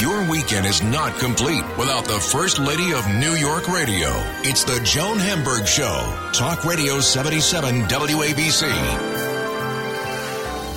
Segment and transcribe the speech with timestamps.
[0.00, 4.08] Your weekend is not complete without the First Lady of New York Radio.
[4.42, 6.30] It's the Joan Hamburg Show.
[6.32, 8.62] Talk Radio 77 WABC.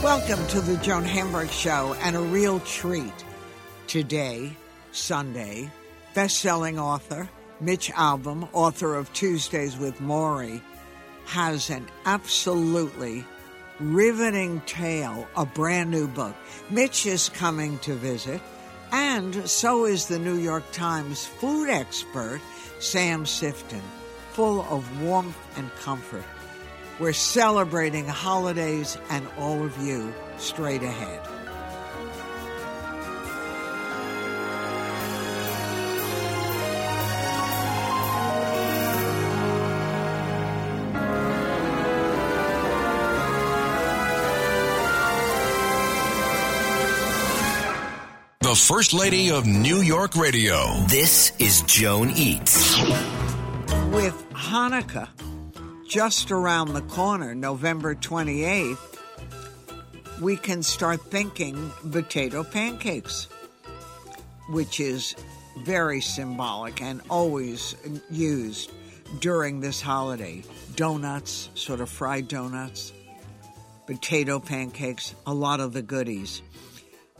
[0.04, 3.26] Welcome to the Joan Hamburg Show and a real treat.
[3.88, 4.56] Today,
[4.92, 5.72] Sunday,
[6.14, 7.28] best-selling author
[7.60, 10.62] Mitch Albom, author of Tuesdays with Morrie,
[11.26, 13.26] has an absolutely
[13.80, 16.36] riveting tale, a brand new book.
[16.70, 18.42] Mitch is coming to visit,
[18.92, 22.42] and so is the New York Times food expert,
[22.80, 23.82] Sam Sifton,
[24.32, 26.24] full of warmth and comfort.
[27.00, 31.37] We're celebrating holidays and all of you straight ahead.
[48.48, 50.72] The First Lady of New York Radio.
[50.88, 52.78] This is Joan Eats.
[53.92, 55.10] With Hanukkah
[55.86, 59.00] just around the corner, November 28th,
[60.22, 63.28] we can start thinking potato pancakes,
[64.48, 65.14] which is
[65.58, 67.76] very symbolic and always
[68.10, 68.72] used
[69.20, 70.42] during this holiday.
[70.78, 72.94] Donuts, sort of fried donuts,
[73.88, 76.42] potato pancakes, a lot of the goodies.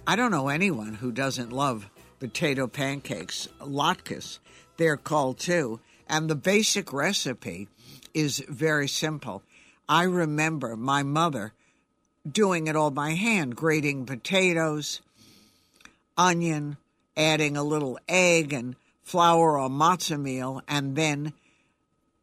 [0.10, 4.40] I don't know anyone who doesn't love potato pancakes, latkes,
[4.78, 5.82] they're called too.
[6.08, 7.68] And the basic recipe
[8.14, 9.44] is very simple.
[9.90, 11.52] I remember my mother
[12.26, 15.02] doing it all by hand, grating potatoes,
[16.18, 16.78] onion,
[17.18, 21.34] adding a little egg and flour or matzo meal, and then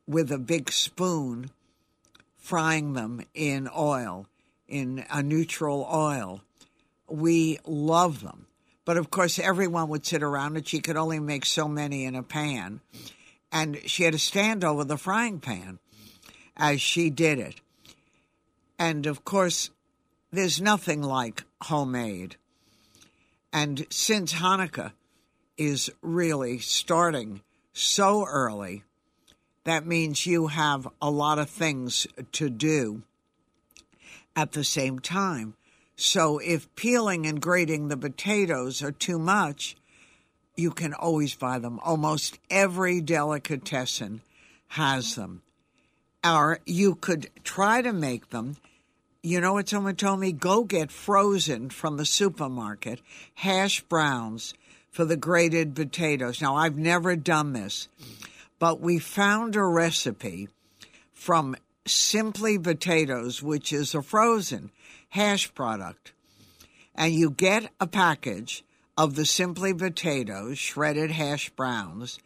[0.07, 1.51] with a big spoon,
[2.39, 4.27] frying them in oil,
[4.67, 6.41] in a neutral oil
[7.09, 8.47] we love them.
[8.85, 12.15] But of course, everyone would sit around and she could only make so many in
[12.15, 12.81] a pan.
[13.51, 15.79] And she had to stand over the frying pan
[16.57, 17.61] as she did it.
[18.79, 19.71] And of course,
[20.31, 22.37] there's nothing like homemade.
[23.53, 24.93] And since Hanukkah
[25.57, 28.83] is really starting so early,
[29.63, 33.03] that means you have a lot of things to do
[34.37, 35.55] at the same time.
[35.97, 39.77] So if peeling and grating the potatoes are too much,
[40.57, 41.79] you can always buy them.
[41.81, 44.23] Almost every delicatessen
[44.69, 45.43] has them.
[46.25, 48.57] Or you could try to make them.
[49.23, 50.33] You know what someone told me?
[50.33, 53.01] Go get frozen from the supermarket
[53.35, 54.55] hash browns
[54.91, 56.41] for the grated potatoes.
[56.41, 57.89] Now, I've never done this,
[58.59, 60.49] but we found a recipe
[61.13, 61.57] from
[61.87, 64.71] Simply Potatoes, which is a frozen
[65.15, 66.13] hash product.
[66.93, 68.65] And you get a package
[68.99, 72.19] of the Simply Potatoes shredded hash browns.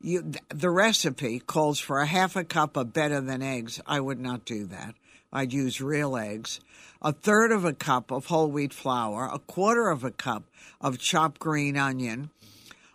[0.00, 3.80] You, the recipe calls for a half a cup of better than eggs.
[3.86, 4.96] I would not do that.
[5.32, 6.58] I'd use real eggs.
[7.00, 10.42] A third of a cup of whole wheat flour, a quarter of a cup
[10.80, 12.30] of chopped green onion,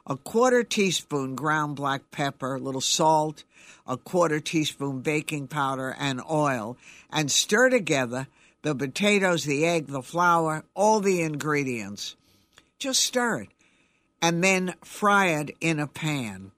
[0.06, 3.46] a quarter teaspoon ground black pepper, a little salt,
[3.88, 6.76] a quarter teaspoon baking powder, and oil,
[7.10, 8.28] and stir together
[8.62, 12.16] the potatoes, the egg, the flour, all the ingredients.
[12.78, 13.50] Just stir it
[14.22, 16.52] and then fry it in a pan.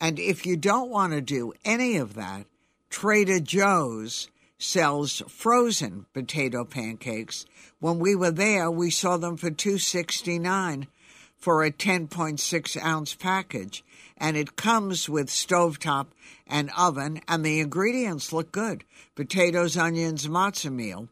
[0.00, 2.46] And if you don't want to do any of that,
[2.88, 4.28] Trader Joe's
[4.58, 7.46] sells frozen potato pancakes.
[7.78, 10.86] When we were there, we saw them for 269
[11.36, 13.84] for a 10.6 ounce package.
[14.20, 16.08] And it comes with stovetop
[16.46, 18.84] and oven, and the ingredients look good
[19.14, 21.08] potatoes, onions, matzo meal.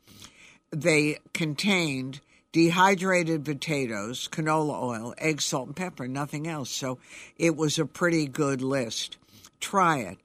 [0.70, 2.20] They contained
[2.52, 6.70] dehydrated potatoes, canola oil, egg, salt, and pepper, nothing else.
[6.70, 6.98] So
[7.36, 9.16] it was a pretty good list.
[9.60, 10.18] Try it.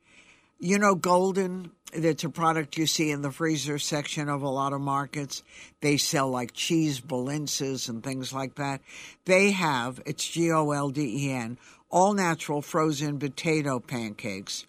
[0.59, 4.73] You know, Golden, that's a product you see in the freezer section of a lot
[4.73, 5.43] of markets.
[5.81, 8.81] They sell like cheese blintzes and things like that.
[9.25, 11.57] They have, it's G O L D E N,
[11.93, 14.65] all natural frozen potato pancakes.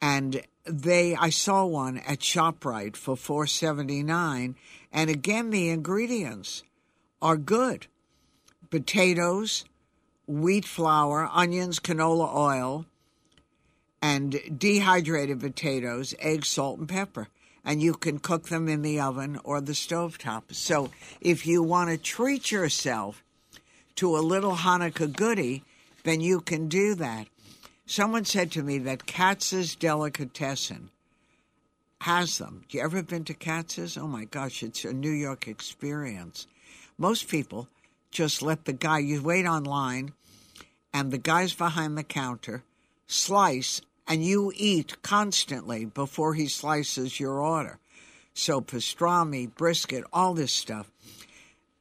[0.00, 4.54] And they I saw one at ShopRite for 4.79
[4.90, 6.62] and again the ingredients
[7.20, 7.88] are good.
[8.70, 9.66] Potatoes,
[10.26, 12.86] wheat flour, onions, canola oil,
[14.00, 17.28] and dehydrated potatoes, egg, salt, and pepper.
[17.66, 20.52] And you can cook them in the oven or the stove top.
[20.54, 20.90] So
[21.20, 23.22] if you want to treat yourself
[23.96, 25.64] to a little Hanukkah goodie,
[26.04, 27.26] then you can do that.
[27.86, 30.90] Someone said to me that Katz's Delicatessen
[32.02, 32.64] has them.
[32.70, 33.96] You ever been to Katz's?
[33.96, 36.46] Oh my gosh, it's a New York experience.
[36.96, 37.68] Most people
[38.10, 40.12] just let the guy, you wait online,
[40.92, 42.62] and the guys behind the counter
[43.06, 47.78] slice, and you eat constantly before he slices your order.
[48.34, 50.90] So, pastrami, brisket, all this stuff.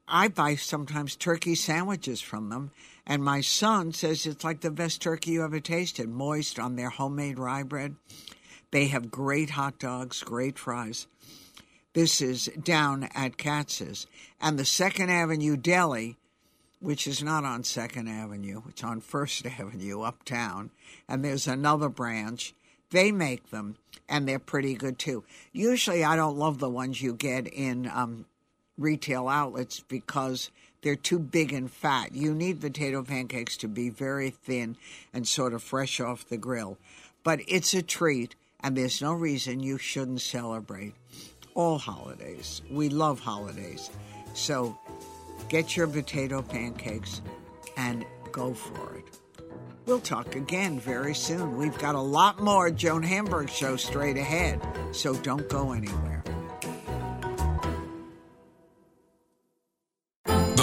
[0.07, 2.71] I buy sometimes turkey sandwiches from them,
[3.05, 6.89] and my son says it's like the best turkey you ever tasted, moist on their
[6.89, 7.95] homemade rye bread.
[8.71, 11.07] They have great hot dogs, great fries.
[11.93, 14.07] This is down at Katz's.
[14.41, 16.17] And the Second Avenue Deli,
[16.79, 20.71] which is not on Second Avenue, it's on First Avenue uptown.
[21.07, 22.55] And there's another branch.
[22.89, 23.77] They make them,
[24.07, 25.23] and they're pretty good too.
[25.51, 28.25] Usually, I don't love the ones you get in um,
[28.77, 30.51] retail outlets because
[30.83, 32.13] they're too big and fat.
[32.13, 34.77] You need potato pancakes to be very thin
[35.13, 36.77] and sort of fresh off the grill.
[37.23, 40.93] But it's a treat and there's no reason you shouldn't celebrate
[41.53, 42.61] all holidays.
[42.69, 43.89] We love holidays.
[44.33, 44.77] So
[45.49, 47.21] get your potato pancakes
[47.77, 49.19] and go for it.
[49.85, 51.57] We'll talk again very soon.
[51.57, 54.61] We've got a lot more Joan Hamburg show straight ahead,
[54.93, 56.23] so don't go anywhere.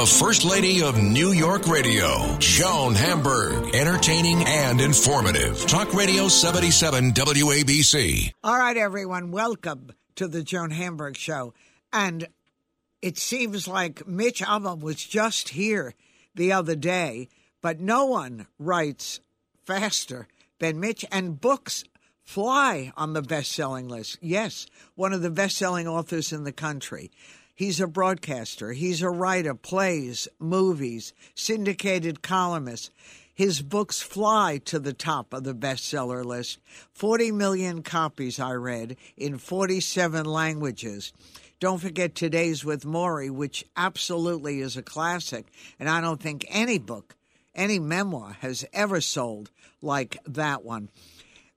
[0.00, 3.74] The First Lady of New York Radio, Joan Hamburg.
[3.74, 5.66] Entertaining and informative.
[5.66, 8.32] Talk Radio 77 WABC.
[8.42, 11.52] All right, everyone, welcome to the Joan Hamburg Show.
[11.92, 12.28] And
[13.02, 15.92] it seems like Mitch Albom was just here
[16.34, 17.28] the other day,
[17.60, 19.20] but no one writes
[19.66, 20.28] faster
[20.60, 21.84] than Mitch, and books
[22.22, 24.16] fly on the best selling list.
[24.22, 27.10] Yes, one of the best selling authors in the country.
[27.60, 28.72] He's a broadcaster.
[28.72, 32.90] He's a writer, plays, movies, syndicated columnist.
[33.34, 36.58] His books fly to the top of the bestseller list.
[36.94, 41.12] 40 million copies I read in 47 languages.
[41.58, 45.44] Don't forget Tuesdays with Morrie, which absolutely is a classic.
[45.78, 47.14] And I don't think any book,
[47.54, 49.50] any memoir has ever sold
[49.82, 50.88] like that one.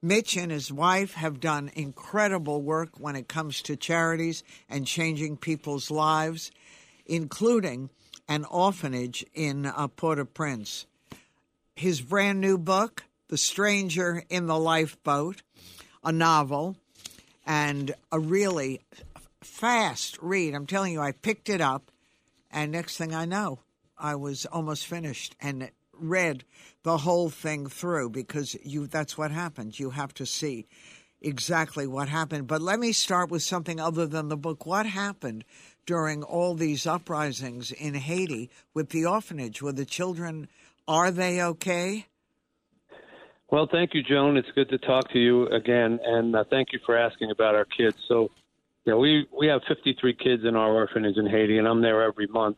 [0.04, 5.38] Mitch and his wife have done incredible work when it comes to charities and changing
[5.38, 6.52] people's lives,
[7.06, 7.90] including
[8.28, 10.86] an orphanage in uh, Port au Prince.
[11.74, 15.42] His brand new book, The Stranger in the Lifeboat,
[16.04, 16.76] a novel,
[17.46, 18.82] and a really
[19.40, 20.54] fast read.
[20.54, 21.92] I'm telling you, I picked it up,
[22.52, 23.60] and next thing I know,
[23.98, 26.44] I was almost finished and read
[26.84, 29.80] the whole thing through because you that's what happens.
[29.80, 30.68] You have to see
[31.22, 32.48] exactly what happened.
[32.48, 34.66] But let me start with something other than the book.
[34.66, 35.46] What happened
[35.86, 39.62] during all these uprisings in Haiti with the orphanage?
[39.62, 40.48] Were the children
[40.88, 42.08] are they okay?
[43.50, 44.36] Well, thank you, Joan.
[44.36, 47.66] It's good to talk to you again, and uh, thank you for asking about our
[47.66, 47.96] kids.
[48.08, 48.32] So,
[48.84, 52.28] yeah, we we have 53 kids in our orphanage in Haiti, and I'm there every
[52.28, 52.58] month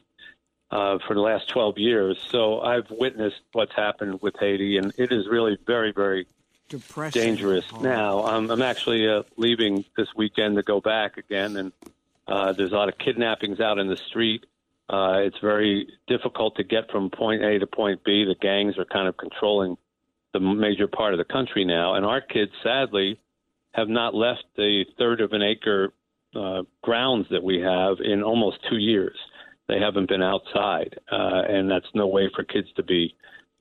[0.72, 2.18] uh, for the last 12 years.
[2.32, 6.28] So I've witnessed what's happened with Haiti, and it is really very, very
[6.70, 7.22] Depressing.
[7.22, 7.66] dangerous.
[7.74, 7.82] Oh.
[7.82, 11.72] Now I'm, I'm actually uh, leaving this weekend to go back again, and
[12.28, 14.46] uh, there's a lot of kidnappings out in the street.
[14.90, 18.24] Uh, it's very difficult to get from point A to point B.
[18.24, 19.78] The gangs are kind of controlling
[20.34, 23.20] the major part of the country now, and our kids, sadly,
[23.74, 25.94] have not left the third of an acre
[26.36, 29.18] uh, grounds that we have in almost two years.
[29.68, 33.16] They haven't been outside, uh, and that's no way for kids to be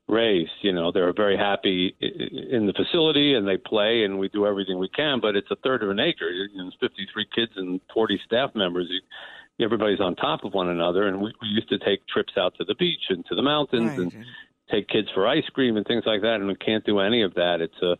[0.07, 0.51] raised.
[0.61, 4.79] You know, they're very happy in the facility and they play, and we do everything
[4.79, 5.21] we can.
[5.21, 6.29] But it's a third of an acre.
[6.29, 8.87] You know, it's 53 kids and 40 staff members.
[8.91, 12.55] You, everybody's on top of one another, and we, we used to take trips out
[12.59, 13.99] to the beach and to the mountains Right.
[13.99, 14.25] and
[14.71, 17.35] take kids for ice cream and things like that, and we can't do any of
[17.35, 17.61] that.
[17.61, 17.97] It's a,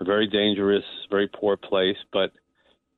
[0.00, 2.32] a very dangerous, very poor place, but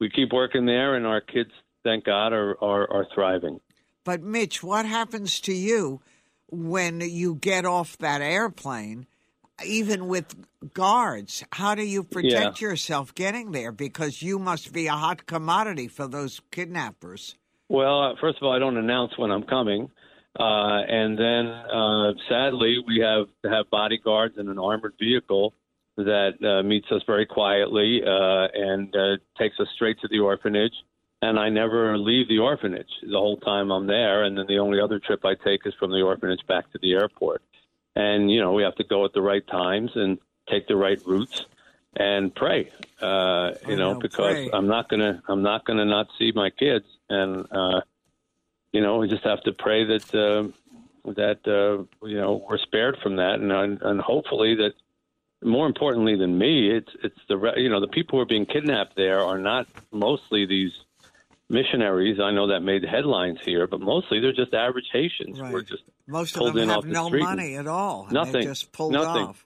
[0.00, 1.50] we keep working there, and our kids,
[1.84, 3.60] thank God, are are, are thriving.
[4.08, 6.00] But Mitch, what happens to you
[6.46, 9.06] when you get off that airplane?
[9.62, 10.34] Even with
[10.72, 13.70] guards, how do you protect yourself getting there?
[13.70, 17.36] Because you must be a hot commodity for those kidnappers.
[17.68, 19.90] Well, uh, first of all, I don't announce when I'm coming,
[20.40, 25.52] uh, and then uh, sadly, we have to have bodyguards and an armored vehicle
[25.98, 30.72] that uh, meets us very quietly uh, and uh, takes us straight to the orphanage.
[31.20, 34.22] And I never leave the orphanage the whole time I'm there.
[34.24, 36.92] And then the only other trip I take is from the orphanage back to the
[36.92, 37.42] airport.
[37.96, 41.00] and you know we have to go at the right times and take the right
[41.04, 41.44] routes
[41.96, 42.70] and pray.
[43.00, 44.50] Uh, you know, because pray.
[44.52, 47.80] I'm not gonna I'm not gonna not see my kids, and uh,
[48.72, 50.48] you know we just have to pray that uh,
[51.12, 54.74] that uh, you know we're spared from that, and and hopefully that.
[55.40, 58.44] More importantly than me, it's it's the re- you know the people who are being
[58.44, 60.72] kidnapped there are not mostly these
[61.48, 62.18] missionaries.
[62.22, 65.40] I know that made headlines here, but mostly they're just average Haitians.
[65.40, 65.52] Right.
[65.52, 68.08] We're just Most of them have the no money at all.
[68.10, 68.32] Nothing.
[68.32, 69.24] They're just pulled Nothing.
[69.28, 69.44] off.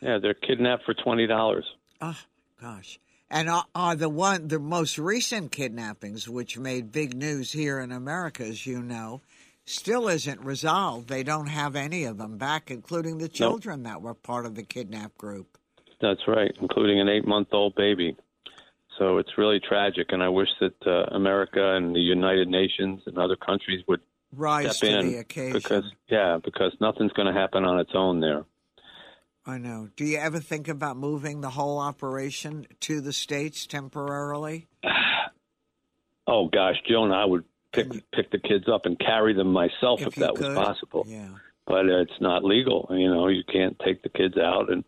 [0.00, 1.64] yeah, they're kidnapped for twenty dollars.
[2.00, 2.18] Oh,
[2.60, 2.98] gosh.
[3.30, 7.92] And are, are the one the most recent kidnappings, which made big news here in
[7.92, 9.20] America, as you know,
[9.64, 11.08] still isn't resolved.
[11.08, 14.64] They don't have any of them back, including the children that were part of the
[14.64, 15.58] kidnap group.
[16.00, 18.16] That's right, including an eight-month-old baby.
[19.00, 23.16] So it's really tragic, and I wish that uh, America and the United Nations and
[23.16, 24.02] other countries would
[24.36, 25.52] Rise step to in the occasion.
[25.54, 28.44] because yeah, because nothing's going to happen on its own there.
[29.46, 29.88] I know.
[29.96, 34.68] Do you ever think about moving the whole operation to the states temporarily?
[36.26, 37.42] Oh gosh, Joan, I would
[37.72, 41.04] pick pick the kids up and carry them myself if, you that was possible.
[41.08, 41.30] Yeah.
[41.66, 42.86] but it's not legal.
[42.90, 44.84] You know, you can't take the kids out, and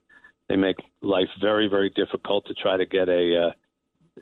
[0.49, 3.51] they make life very, very difficult to try to get a uh,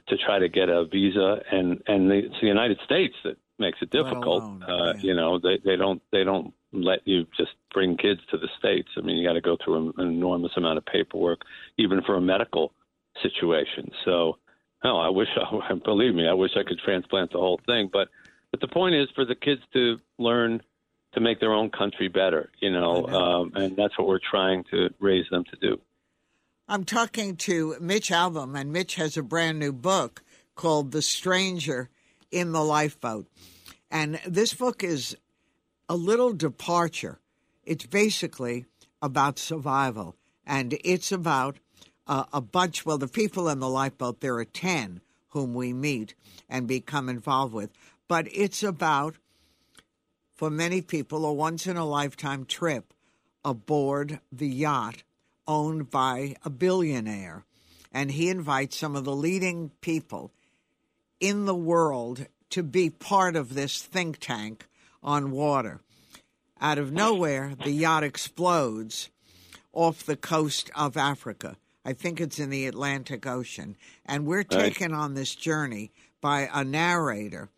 [0.09, 3.79] to try to get a visa, and and the, it's the United States that makes
[3.83, 4.43] it difficult.
[4.43, 4.95] alone, uh.
[5.01, 8.89] You know, they they don't they don't let you just bring kids to the states.
[8.97, 11.41] I mean, you got to go through an, enormous amount of paperwork,
[11.79, 12.73] even for a medical
[13.23, 13.91] situation.
[14.05, 14.39] So,
[14.85, 18.09] no, I wish I believe me, I wish I could transplant the whole thing, but
[18.51, 20.63] but the point is for the kids to learn
[21.13, 23.15] to make their own country better, you know, know.
[23.15, 25.81] um, and that's what we're trying to raise them to do.
[26.73, 30.23] I'm talking to Mitch Albom, and Mitch has a brand new book
[30.55, 31.89] called The Stranger
[32.31, 33.27] in the Lifeboat.
[33.91, 35.17] And this book is
[35.89, 37.19] a little departure.
[37.65, 38.67] It's basically
[39.03, 40.15] about survival,
[40.47, 41.57] and it's about
[42.07, 45.01] uh, a bunch, well, the people in the lifeboat, there are 10
[45.31, 46.15] whom we meet
[46.49, 47.71] and become involved with.
[48.07, 49.17] But it's about,
[50.37, 52.95] for many people, a once in a lifetime trip
[53.45, 55.03] aboard the yacht
[55.51, 57.45] owned by a billionaire.
[57.93, 60.31] And he invites some of the leading people
[61.19, 64.69] in the world to be part of this think tank
[65.03, 65.81] on water.
[66.61, 69.11] Out of nowhere, the yacht explodes
[69.73, 71.57] off the coast of Africa.
[71.85, 73.77] I think it's in the Atlantic Ocean.
[74.07, 75.91] And we're taken on this journey
[76.21, 77.49] by a narrator.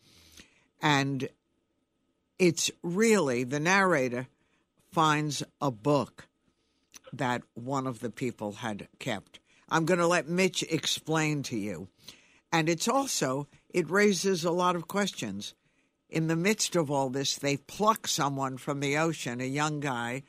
[0.81, 1.29] And
[2.39, 4.29] it's really the narrator
[4.93, 6.27] finds a book
[7.12, 9.40] that one of the people had kept.
[9.69, 11.88] I'm going to let Mitch explain to you.
[12.52, 15.54] And it's also, it raises a lot of questions.
[16.11, 20.23] In the midst of all this, they pluck someone from the ocean, a young guy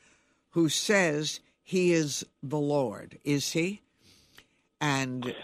[0.50, 3.18] who says he is the Lord.
[3.24, 3.82] Is he?
[4.80, 5.34] And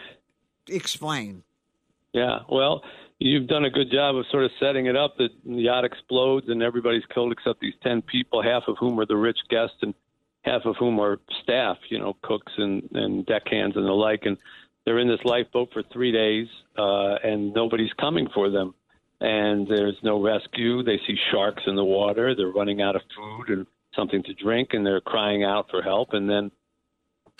[0.69, 1.43] explain.
[2.13, 2.83] Yeah, well,
[3.19, 6.49] you've done a good job of sort of setting it up that the yacht explodes
[6.49, 9.95] and everybody's killed except these 10 people, half of whom are the rich guests and
[10.43, 14.25] half of whom are staff, you know, cooks and, and deckhands and the like.
[14.25, 14.37] And
[14.85, 18.75] they're in this lifeboat for three days uh, and nobody's coming for them.
[19.21, 20.83] And there's no rescue.
[20.83, 22.35] They see sharks in the water.
[22.35, 26.15] They're running out of food and something to drink and they're crying out for help.
[26.15, 26.51] And then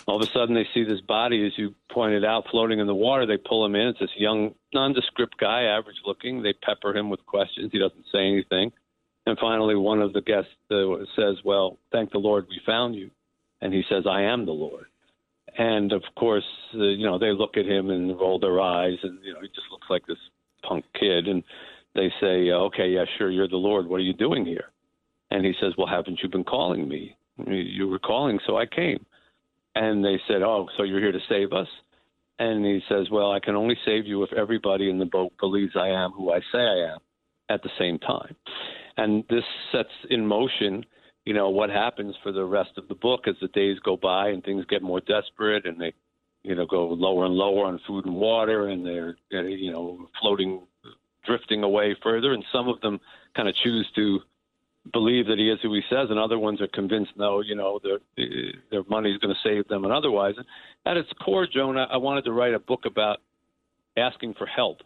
[0.07, 2.95] all of a sudden they see this body, as you pointed out, floating in the
[2.95, 3.25] water.
[3.25, 3.87] They pull him in.
[3.87, 6.43] It's this young, nondescript guy, average looking.
[6.43, 7.71] They pepper him with questions.
[7.71, 8.71] He doesn't say anything.
[9.25, 13.11] And finally, one of the guests uh, says, Well, thank the Lord we found you.
[13.61, 14.85] And he says, I am the Lord.
[15.57, 19.19] And of course, uh, you know, they look at him and roll their eyes, and,
[19.23, 20.17] you know, he just looks like this
[20.63, 21.27] punk kid.
[21.27, 21.43] And
[21.93, 23.87] they say, Okay, yeah, sure, you're the Lord.
[23.87, 24.71] What are you doing here?
[25.29, 27.15] And he says, Well, haven't you been calling me?
[27.47, 29.05] You were calling, so I came.
[29.75, 31.67] And they said, Oh, so you're here to save us?
[32.39, 35.73] And he says, Well, I can only save you if everybody in the boat believes
[35.75, 36.99] I am who I say I am
[37.49, 38.35] at the same time.
[38.97, 40.85] And this sets in motion,
[41.25, 44.29] you know, what happens for the rest of the book as the days go by
[44.29, 45.93] and things get more desperate and they,
[46.43, 50.61] you know, go lower and lower on food and water and they're, you know, floating,
[51.25, 52.33] drifting away further.
[52.33, 52.99] And some of them
[53.35, 54.19] kind of choose to
[54.93, 57.79] believe that he is who he says, and other ones are convinced, no, you know,
[57.83, 57.99] their
[58.71, 60.35] their money is going to save them, and otherwise.
[60.85, 63.19] At its core, I, I wanted to write a book about
[63.95, 64.81] asking for help,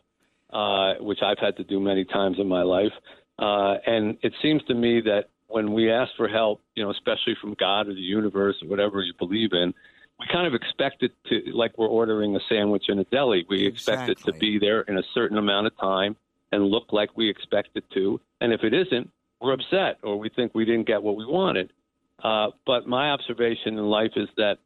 [0.52, 2.92] uh, which I've had to do many times in my life,
[3.40, 7.36] uh, and it seems to me that when we ask for help, you know, especially
[7.40, 9.74] from God or the universe or whatever you believe in,
[10.20, 13.46] we kind of expect it to, like we're ordering a sandwich in a deli.
[13.50, 16.16] We expect it to be there in a certain amount of time
[16.52, 19.10] and look like we expect it to, and if it isn't,
[19.42, 21.72] we're upset or we think we didn't get what we wanted.
[22.24, 24.58] Uh, but my observation in life is that,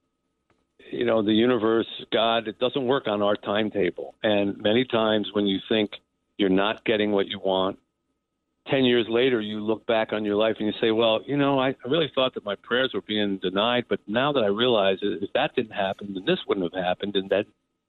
[0.91, 4.15] you know, the universe, God, it doesn't work on our timetable.
[4.23, 5.91] And many times when you think
[6.37, 7.79] you're not getting what you want,
[8.69, 11.59] 10 years later, you look back on your life and you say, well, you know,
[11.59, 15.19] I, really thought that my prayers were being denied, but now that I realize that
[15.21, 17.45] if that didn't happen, then this wouldn't have happened, and that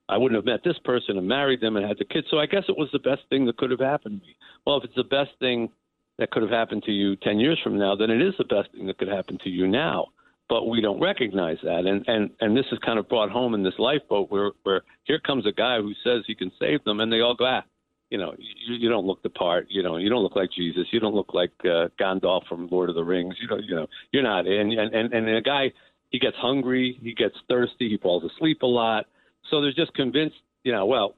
[0.09, 2.27] I wouldn't have met this person and married them and had the kids.
[2.29, 4.35] So I guess it was the best thing that could have happened to me.
[4.65, 5.69] Well, if it's the best thing
[6.17, 8.71] that could have happened to you 10 years from now, then it is the best
[8.73, 10.07] thing that could happen to you now.
[10.49, 11.85] But we don't recognize that.
[11.85, 15.19] And, and, and this is kind of brought home in this lifeboat where, where here
[15.19, 17.63] comes a guy who says he can save them, and they all go, ah,
[18.11, 19.67] you know, you, you don't look the part.
[19.69, 20.85] You know, you don't look like Jesus.
[20.91, 23.35] You don't look like uh, Gandalf from Lord of the Rings.
[23.41, 24.45] You know, you know, you're not.
[24.45, 25.71] And and and, and a guy,
[26.09, 29.07] he gets hungry, he gets thirsty, he falls asleep a lot.
[29.49, 31.15] So they're just convinced, you know, well,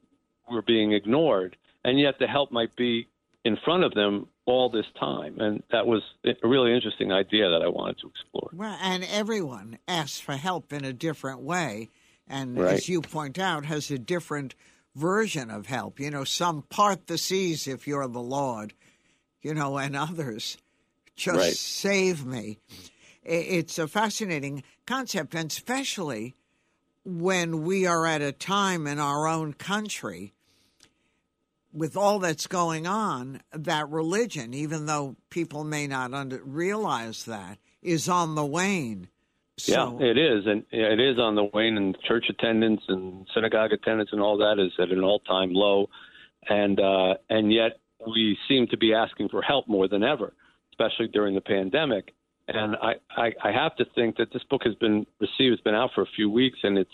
[0.50, 3.08] we're being ignored, and yet the help might be
[3.44, 5.40] in front of them all this time.
[5.40, 8.50] And that was a really interesting idea that I wanted to explore.
[8.54, 11.90] Well, and everyone asks for help in a different way,
[12.28, 12.76] and Right.
[12.76, 14.54] as you point out, has a different
[14.96, 16.00] version of help.
[16.00, 18.74] You know, some part the seas if you're the Lord,
[19.42, 20.58] you know, and others
[21.16, 21.56] just Right.
[21.56, 22.60] save me.
[23.24, 26.36] It's a fascinating concept, and especially
[27.06, 30.34] when we are at a time in our own country
[31.72, 37.58] with all that's going on, that religion, even though people may not under, realize that,
[37.82, 39.08] is on the wane.
[39.58, 41.78] So, yeah, it is, and it is on the wane.
[41.78, 45.90] And church attendance and synagogue attendance and all that is at an all-time low,
[46.50, 50.34] and uh, and yet we seem to be asking for help more than ever,
[50.72, 52.14] especially during the pandemic.
[52.48, 55.54] And I, I, I have to think that this book has been received.
[55.54, 56.92] It's been out for a few weeks, and it's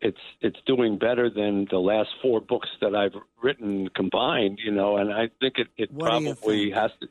[0.00, 4.58] it's it's doing better than the last four books that I've written combined.
[4.64, 7.08] You know, and I think it, it What probably has to.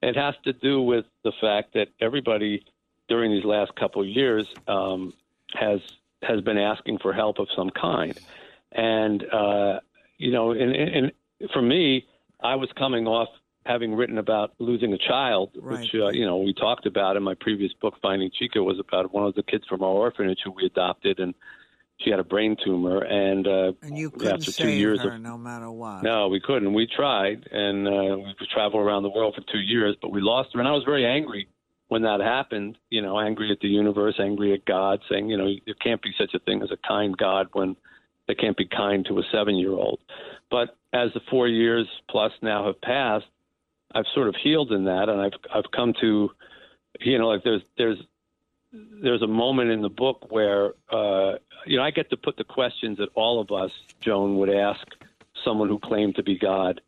[0.00, 2.64] It has to do with the fact that everybody
[3.08, 5.12] during these last couple of years um,
[5.54, 5.80] has
[6.22, 8.18] has been asking for help of some kind,
[8.72, 9.80] and uh,
[10.18, 11.12] you know, and, and
[11.52, 12.06] for me,
[12.40, 13.28] I was coming off
[13.66, 15.80] having written about losing a child, Right.
[15.80, 19.12] which uh, you know we talked about in my previous book, Finding Chika, was about
[19.12, 21.34] one of the kids from our orphanage who we adopted, and
[22.00, 25.14] she had a brain tumor, and uh, and you couldn't after two save years her
[25.14, 26.02] of no matter what.
[26.02, 26.72] no, we couldn't.
[26.74, 30.50] We tried, and uh, we traveled around the world for two years, but we lost
[30.54, 30.58] her.
[30.60, 31.48] And I was very angry
[31.88, 32.78] when that happened.
[32.90, 36.12] You know, angry at the universe, angry at God, saying, you know, there can't be
[36.18, 37.76] such a thing as a kind God when
[38.26, 40.00] they can't be kind to a seven-year-old.
[40.50, 43.26] But as the four years plus now have passed,
[43.94, 46.30] I've sort of healed in that, and I've I've come to,
[47.00, 47.98] you know, like there's there's
[48.72, 51.34] there's a moment in the book where uh,
[51.66, 53.70] you know I get to put the questions that all of us,
[54.00, 54.86] Joan, would ask
[55.44, 56.80] someone who claimed to be God.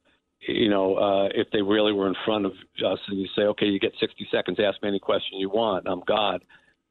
[0.46, 3.66] You know, uh, if they really were in front of us, and you say, "Okay,
[3.66, 4.58] you get 60 seconds.
[4.58, 5.86] Ask me any question you want.
[5.86, 6.42] I'm God."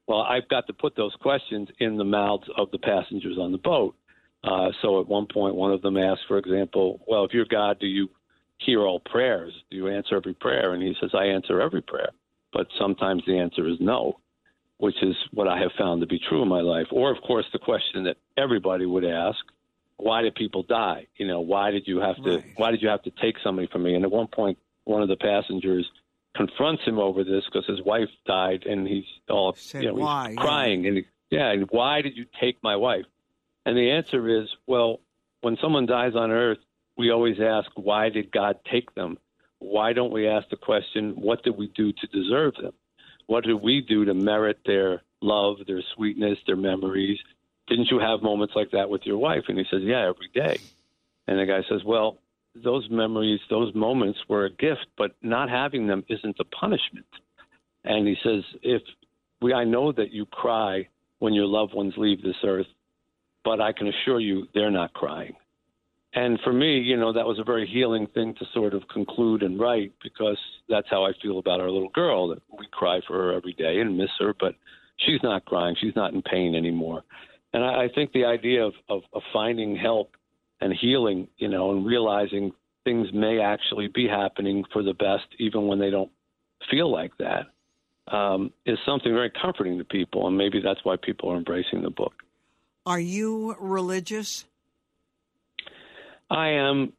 [0.08, 3.58] Well, I've got to put those questions in the mouths of the passengers on the
[3.60, 3.96] boat.
[4.44, 7.80] Uh, so at one point, one of them asked, for example, "Well, if you're God,
[7.80, 8.10] do you
[8.58, 9.54] hear all prayers?
[9.70, 12.12] Do you answer every prayer?" And he says, "I answer every prayer,
[12.54, 14.20] but sometimes the answer is no."
[14.80, 16.88] which is what I have found to be true in my life.
[16.92, 19.38] Or, of course, the question that everybody would ask:
[20.00, 21.08] Why did people die?
[21.18, 22.36] You know, why did you have to?
[22.36, 22.44] Right.
[22.56, 23.96] Why did you have to take somebody from me?
[23.96, 25.90] And at one point, one of the passengers
[26.36, 30.30] confronts him over this because his wife died, and he's all Said, you know, "Why?"
[30.30, 30.42] Yeah.
[30.42, 33.06] crying, and he, yeah, and why did you take my wife?
[33.66, 35.02] And the answer is, well,
[35.42, 36.60] when someone dies on Earth,
[36.98, 39.18] we always ask, why did God take them?
[39.60, 42.74] Why don't we ask the question, what did we do to deserve them?
[43.28, 47.20] What did we do to merit their love, their sweetness, their memories?
[47.70, 49.44] Didn't you have moments like that with your wife?
[49.48, 50.60] And he says, Yeah, every day.
[51.28, 52.18] And the guy says, Well,
[52.56, 57.06] those memories, those moments were a gift, but not having them isn't a punishment.
[57.84, 58.82] And he says, If
[59.42, 60.88] we, I know that you cry
[61.20, 62.68] when your loved ones leave this earth,
[63.44, 65.36] but I can assure you they're not crying.
[66.14, 69.44] And for me, you know, that was a very healing thing to sort of conclude
[69.44, 72.30] and write because that's how I feel about our little girl.
[72.30, 74.56] That we cry for her every day and miss her, but
[74.98, 75.76] she's not crying.
[75.80, 77.04] She's not in pain anymore.
[77.54, 80.16] And I, I think the idea of, of, of finding help
[80.62, 82.52] and healing, you know, and realizing
[82.84, 86.12] things may actually be happening for the best, even when they don't
[86.70, 87.48] feel like that,
[88.14, 90.28] um, is something very comforting to people.
[90.28, 92.14] And maybe that's why people are embracing the book.
[92.86, 94.46] Are you religious?
[96.30, 96.94] I am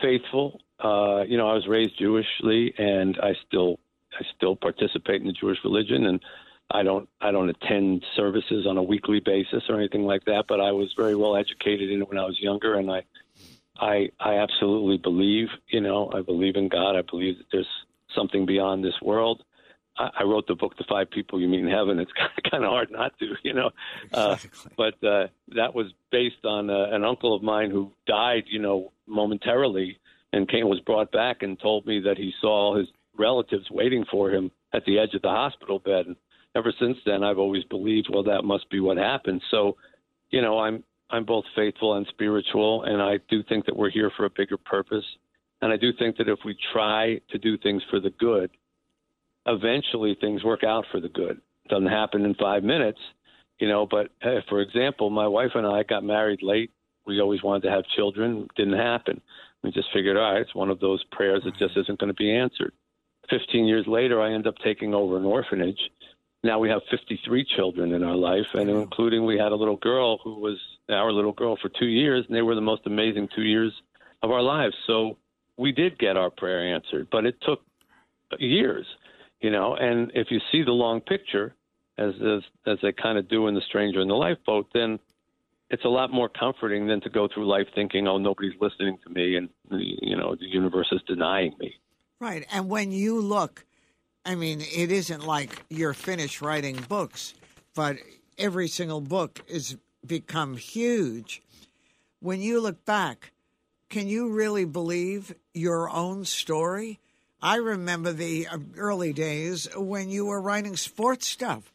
[0.00, 0.60] faithful.
[0.82, 3.78] Uh, you know, I was raised Jewishly, and I still
[4.12, 6.20] I still participate in the Jewish religion, and
[6.72, 10.44] I don't I don't attend services on a weekly basis or anything like that.
[10.48, 13.02] But I was very well educated in it when I was younger, and I
[13.78, 15.48] I I absolutely believe.
[15.68, 16.96] You know, I believe in God.
[16.96, 17.66] I believe that there's
[18.14, 19.42] something beyond this world,
[19.96, 21.98] I, I wrote the book, The Five People You Meet in Heaven.
[21.98, 22.12] It's
[22.50, 23.70] kind of hard not to, you know.
[24.12, 24.36] Uh,
[24.76, 28.92] but uh, that was based on uh, an uncle of mine who died, you know,
[29.06, 29.98] momentarily,
[30.32, 34.30] and came was brought back and told me that he saw his relatives waiting for
[34.30, 36.06] him at the edge of the hospital bed.
[36.06, 36.16] And
[36.54, 39.42] ever since then, I've always believed, well, that must be what happened.
[39.50, 39.76] So,
[40.30, 44.10] you know, I'm I'm both faithful and spiritual, and I do think that we're here
[44.16, 45.04] for a bigger purpose.
[45.60, 48.50] And I do think that if we try to do things for the good,
[49.46, 51.40] eventually things work out for the good.
[51.64, 52.98] It doesn't happen in five minutes,
[53.58, 53.86] you know.
[53.86, 54.08] But
[54.48, 56.70] for example, my wife and I got married late.
[57.06, 58.48] We always wanted to have children.
[58.56, 59.20] Didn't happen.
[59.62, 62.14] We just figured, all right, it's one of those prayers that just isn't going to
[62.14, 62.72] be answered.
[63.30, 65.78] 15 years later, I end up taking over an orphanage.
[66.44, 70.18] Now we have 53 children in our life, and including we had a little girl
[70.24, 73.42] who was our little girl for two years, and they were the most amazing two
[73.42, 73.72] years
[74.22, 74.74] of our lives.
[74.86, 75.18] So
[75.56, 77.60] we did get our prayer answered, but it took
[78.40, 78.86] years,
[79.40, 79.76] you know.
[79.76, 81.54] And if you see the long picture,
[81.96, 84.98] as as, as they kind of do in The Stranger in the Lifeboat, then
[85.70, 89.10] it's a lot more comforting than to go through life thinking, "Oh, nobody's listening to
[89.10, 91.74] me," and you know, the universe is denying me.
[92.20, 92.46] Right.
[92.52, 93.64] And when you look,
[94.24, 97.34] I mean, it isn't like you're finished writing books,
[97.74, 97.96] but
[98.38, 101.42] every single book has become huge.
[102.20, 103.32] When you look back,
[103.88, 107.00] can you really believe your own story?
[107.40, 111.72] I remember the uh, early days when you were writing sports stuff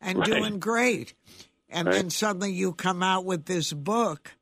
[0.00, 0.26] and Right.
[0.26, 1.14] doing great.
[1.68, 1.94] And Right.
[1.94, 4.32] then suddenly you come out with this book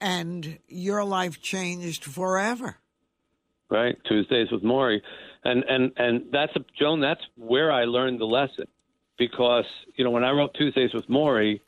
[0.00, 2.76] and your life changed forever.
[3.70, 3.96] right?
[4.04, 5.00] Tuesdays with Morrie,
[5.48, 7.00] and and and that's a, Joan.
[7.00, 8.66] That's where I learned the lesson,
[9.18, 9.64] because
[9.96, 11.60] you know when I wrote Tuesdays with Morrie,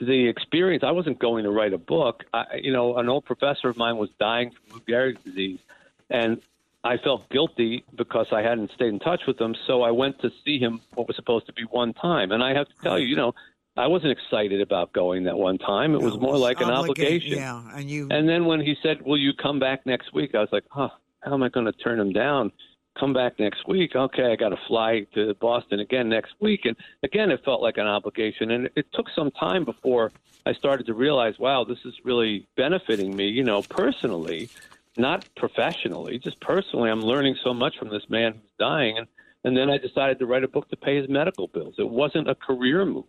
[0.00, 2.24] the experience I wasn't going to write a book.
[2.34, 5.60] I, you know, an old professor of mine was dying from Lou Gehrig's disease,
[6.08, 6.40] and
[6.82, 9.54] I felt guilty because I hadn't stayed in touch with him.
[9.66, 12.54] So I went to see him what was supposed to be one time, and I
[12.54, 13.32] have to tell you, you know.
[13.76, 15.94] I wasn't excited about going that one time.
[15.94, 17.38] It was more like an obligation.
[17.38, 20.40] Yeah, and you And then when he said, "Will you come back next week?" I
[20.40, 20.90] was like, "Huh,
[21.20, 22.52] how am I going to turn him down?
[23.00, 23.96] Come back next week?
[23.96, 27.78] Okay, I got to fly to Boston again next week." And again, it felt like
[27.78, 30.12] an obligation, and it took some time before
[30.44, 34.50] I started to realize, "Wow, this is really benefiting me, you know, personally,
[34.98, 36.90] not professionally, just personally.
[36.90, 39.06] I'm learning so much from this man who's dying." And
[39.44, 41.76] and then I decided to write a book to pay his medical bills.
[41.78, 43.06] It wasn't a career move.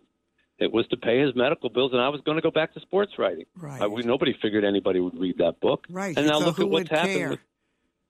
[0.58, 2.80] It was to pay his medical bills, and I was going to go back to
[2.80, 3.46] sports writing.
[3.56, 3.82] Right.
[3.82, 5.86] Uh, we, nobody figured anybody would read that book.
[5.90, 6.16] Right.
[6.16, 7.30] And now so look at what's happened.
[7.30, 7.40] With,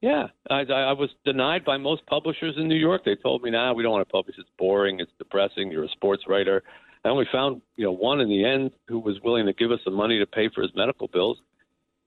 [0.03, 3.03] yeah, I, I, was denied by most publishers in New York.
[3.05, 4.37] They told me, "Nah, we don't want to publish.
[4.39, 5.01] It's boring.
[5.01, 5.71] It's depressing.
[5.71, 6.63] You're a sports writer."
[7.05, 9.81] I only found, you know, one in the end who was willing to give us
[9.85, 11.39] the money to pay for his medical bills.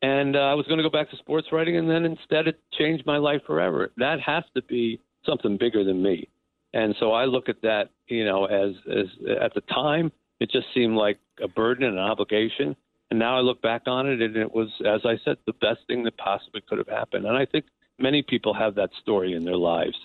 [0.02, 2.60] And uh, I was going to go back to sports writing, and then instead it
[2.78, 3.92] changed my life forever.
[3.98, 6.30] That has to be something bigger than me.
[6.74, 9.06] And so I look at that, you know, as as
[9.42, 12.76] at the time it just seemed like a burden and an obligation.
[13.10, 15.80] And now I look back on it, and it was, as I said, the best
[15.88, 17.26] thing that possibly could have happened.
[17.26, 17.66] And I think
[18.00, 19.96] many people have that story in their lives,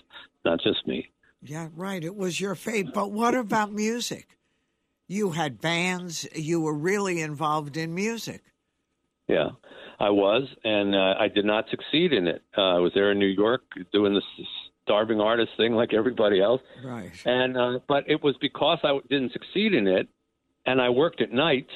[0.45, 1.09] not just me.
[1.41, 2.03] Yeah, right.
[2.03, 2.93] It was your fate.
[2.93, 4.27] But what about music?
[5.07, 6.27] You had bands.
[6.35, 8.43] You were really involved in music.
[9.27, 9.49] Yeah,
[9.99, 12.41] I was, and uh, I did not succeed in it.
[12.57, 13.61] Uh, I was there in New York
[13.93, 14.23] doing this
[14.83, 16.61] starving artist thing like everybody else.
[16.83, 17.11] Right.
[17.25, 20.07] And uh, but it was because I didn't succeed in it,
[20.65, 21.71] and I worked at nights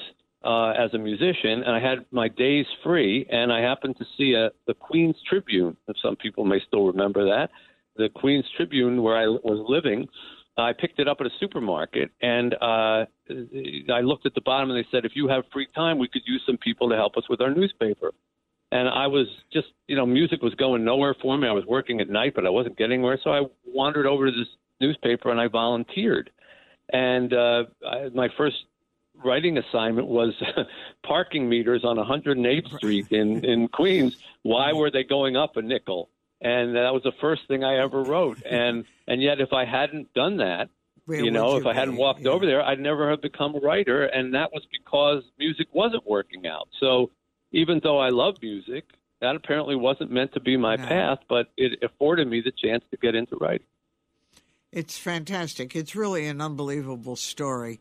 [0.45, 4.33] uh, as a musician, and I had my days free, and I happened to see
[4.33, 5.75] a, the Queen's Tribune.
[6.01, 7.49] Some people may still remember that,
[7.97, 10.07] the Queen's Tribune, where I was living.
[10.57, 13.05] I picked it up at a supermarket, and uh,
[13.91, 16.21] I looked at the bottom, and they said, "If you have free time, we could
[16.25, 18.11] use some people to help us with our newspaper."
[18.71, 21.47] And I was just, you know, music was going nowhere for me.
[21.47, 23.19] I was working at night, but I wasn't getting anywhere.
[23.23, 24.47] So I wandered over to this
[24.81, 26.29] newspaper and I volunteered.
[26.91, 28.55] And uh, I, my first
[29.23, 30.33] writing assignment was
[31.05, 34.13] parking meters on 108th Street in, in Queens.
[34.43, 36.09] Why were they going up a nickel?
[36.41, 38.37] And that was the first thing I ever wrote.
[38.49, 40.69] And and yet, if I hadn't done that,
[41.05, 42.31] Where you know, you if I hadn't walked Yeah.
[42.31, 44.05] over there, I'd never have become a writer.
[44.05, 46.67] And that was because music wasn't working out.
[46.79, 47.11] So
[47.51, 48.83] even though I love music,
[49.21, 50.85] that apparently wasn't meant to be my No.
[50.87, 53.65] path, but it afforded me the chance to get into writing.
[54.71, 55.73] It's fantastic.
[55.75, 57.79] It's really an unbelievable story.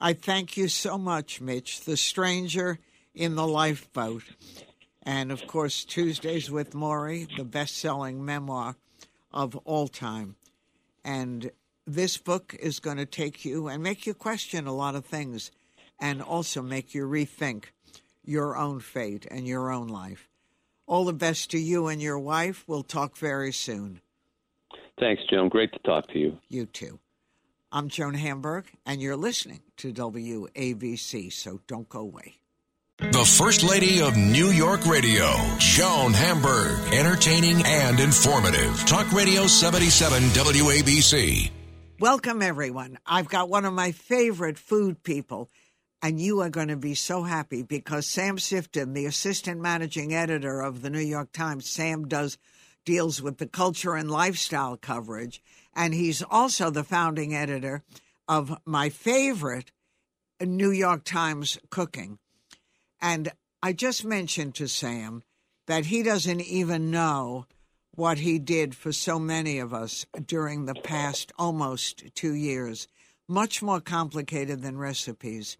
[0.00, 1.82] I thank you so much, Mitch.
[1.82, 2.78] The Stranger
[3.14, 4.24] in the Lifeboat.
[5.02, 8.76] And of course, Tuesdays with Morrie, the best selling memoir
[9.32, 10.36] of all time.
[11.04, 11.50] And
[11.86, 15.50] this book is going to take you and make you question a lot of things
[16.00, 17.66] and also make you rethink
[18.24, 20.28] your own fate and your own life.
[20.86, 22.64] All the best to you and your wife.
[22.66, 24.00] We'll talk very soon.
[24.98, 25.48] Thanks, Joan.
[25.48, 26.38] Great to talk to you.
[26.48, 26.98] You too.
[27.76, 32.36] I'm Joan Hamburg, and you're listening to WABC, so don't go away.
[32.98, 36.78] The First Lady of New York Radio, Joan Hamburg.
[36.94, 38.78] Entertaining and informative.
[38.86, 41.50] Talk Radio 77 WABC.
[41.98, 42.96] Welcome, everyone.
[43.04, 45.50] I've got one of my favorite food people,
[46.00, 50.60] and you are going to be so happy because Sam Sifton, the assistant managing editor
[50.60, 52.38] of the New York Times, Sam does
[52.84, 55.42] deals with the culture and lifestyle coverage,
[55.74, 57.82] and he's also the founding editor
[58.28, 59.70] of my favorite
[60.40, 62.18] New York Times Cooking.
[63.00, 63.32] And
[63.62, 65.22] I just mentioned to Sam
[65.66, 67.46] that he doesn't even know
[67.94, 72.88] what he did for so many of us during the past almost two years.
[73.28, 75.56] Much more complicated than recipes.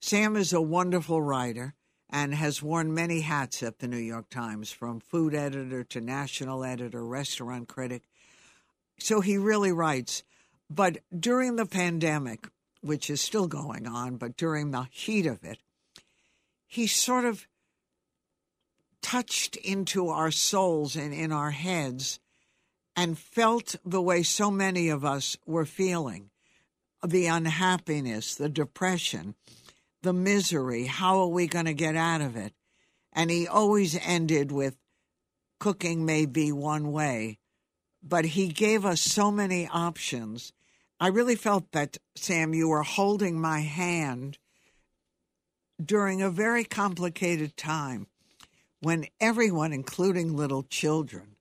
[0.00, 1.74] Sam is a wonderful writer
[2.10, 6.64] and has worn many hats at the New York Times, from food editor to national
[6.64, 8.04] editor, restaurant critic.
[8.98, 10.22] So he really writes.
[10.70, 12.48] But during the pandemic,
[12.80, 15.58] which is still going on, but during the heat of it,
[16.66, 17.46] he sort of
[19.00, 22.20] touched into our souls and in our heads
[22.94, 26.30] and felt the way so many of us were feeling
[27.06, 29.34] the unhappiness, the depression,
[30.02, 30.84] the misery.
[30.84, 32.52] How are we going to get out of it?
[33.12, 34.76] And he always ended with
[35.60, 37.38] cooking may be one way,
[38.02, 40.52] but he gave us so many options.
[41.00, 44.38] I really felt that, Sam, you were holding my hand
[45.82, 48.06] during a very complicated time
[48.80, 51.36] when everyone, including little children,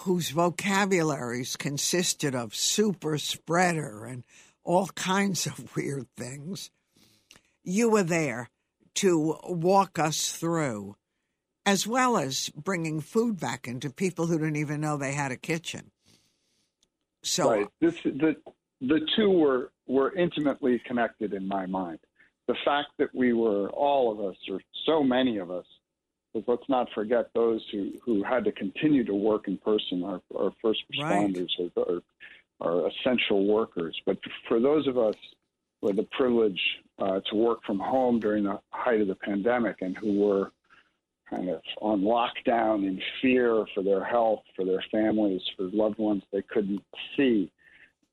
[0.00, 4.24] whose vocabularies consisted of super spreader and
[4.64, 6.70] all kinds of weird things,
[7.64, 8.48] you were there
[8.94, 10.96] to walk us through,
[11.68, 15.36] as well as bringing food back into people who didn't even know they had a
[15.36, 15.90] kitchen.
[17.22, 17.66] So, right.
[17.80, 18.36] This, the
[18.80, 21.98] the two were were intimately connected in my mind
[22.48, 25.66] the fact that we were all of us, or so many of us,
[26.32, 30.20] because let's not forget those who, who had to continue to work in person, our,
[30.36, 32.02] our first responders right.
[32.60, 33.96] are, essential workers.
[34.04, 35.14] But for those of us
[35.82, 36.60] with the privilege
[36.98, 40.50] uh, to work from home during the height of the pandemic and who were
[41.30, 46.22] kind of on lockdown in fear for their health, for their families, for loved ones
[46.32, 46.82] they couldn't
[47.16, 47.50] see,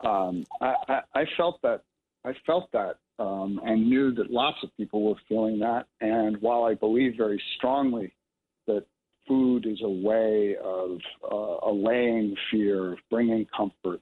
[0.01, 1.81] um, I, I, I felt that
[2.25, 5.85] I felt that um, and knew that lots of people were feeling that.
[6.01, 8.13] And while I believe very strongly
[8.67, 8.85] that
[9.27, 14.01] food is a way of uh, allaying fear, of bringing comfort,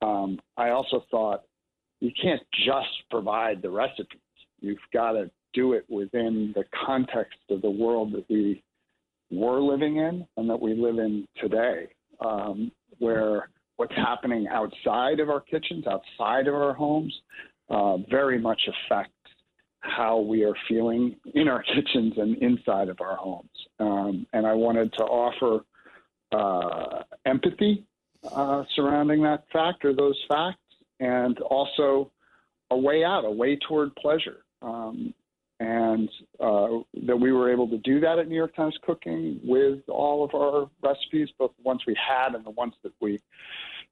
[0.00, 1.44] um, I also thought
[2.00, 4.20] you can't just provide the recipes.
[4.60, 8.62] You've got to do it within the context of the world that we
[9.30, 11.88] were living in and that we live in today,
[12.24, 17.12] um, where what's happening outside of our kitchens, outside of our homes,
[17.70, 19.12] uh, very much affects
[19.80, 23.50] how we are feeling in our kitchens and inside of our homes.
[23.80, 25.64] Um, and I wanted to offer
[26.32, 27.84] uh, empathy
[28.34, 30.58] uh, surrounding that fact or those facts,
[31.00, 32.10] and also
[32.70, 34.38] a way out, a way toward pleasure.
[34.62, 35.14] Um,
[35.58, 36.68] and uh,
[37.06, 40.34] that we were able to do that at New York Times Cooking with all of
[40.34, 43.18] our recipes, both the ones we had and the ones that we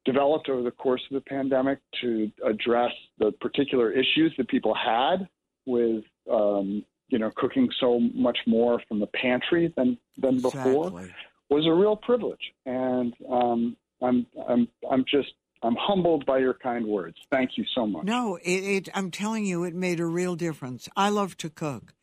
[0.04, 5.26] developed over the course of the pandemic to address the particular issues that people had
[5.66, 11.14] with um, you know cooking so much more from the pantry than than before exactly.
[11.48, 16.86] was a real privilege and um, I'm I'm I'm just I'm humbled by your kind
[16.86, 17.16] words.
[17.30, 18.04] Thank you so much.
[18.04, 20.88] No, it, it, I'm telling you, it made a real difference.
[20.96, 21.94] I love to cook,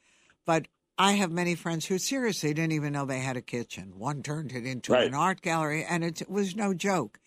[0.46, 3.94] but I have many friends who seriously didn't even know they had a kitchen.
[3.98, 5.08] One turned it into right.
[5.08, 7.20] an art gallery, and it was no joke.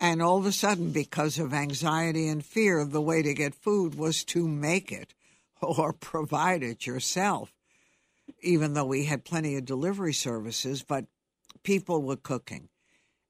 [0.00, 3.96] And all of a sudden, because of anxiety and fear, the way to get food
[3.96, 5.14] was to make it
[5.60, 7.52] or provide it yourself.
[8.40, 11.06] Even though we had plenty of delivery services, but
[11.62, 12.68] people were cooking.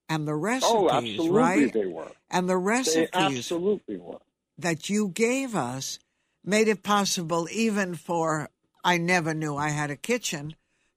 [0.09, 1.73] And the oh, recipes, oh, absolutely right?
[1.73, 2.12] They were.
[2.31, 4.18] And the recipes they absolutely were.
[4.57, 5.99] that you gave us
[6.44, 8.49] made it possible even for
[8.83, 10.55] I never knew I had a kitchen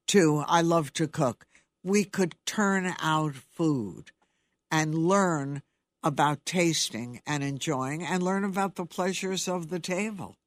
[0.07, 1.45] to I love to cook.
[1.83, 4.11] We could turn out food
[4.69, 5.61] and learn
[6.03, 10.37] about tasting and enjoying and learn about the pleasures of the table.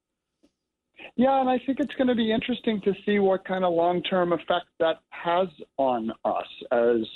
[1.15, 4.01] Yeah, and I think it's going to be interesting to see what kind of long
[4.03, 5.47] term effect that has
[5.77, 7.07] on us as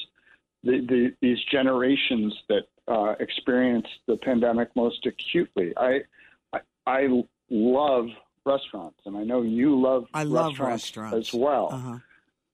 [0.64, 5.74] the, the, these generations that uh, experienced the pandemic most acutely.
[5.78, 6.02] I,
[6.54, 8.08] I, I love
[8.46, 11.70] restaurants, and I know you love, I restaurants, love restaurants as well.
[11.72, 11.98] Uh-huh.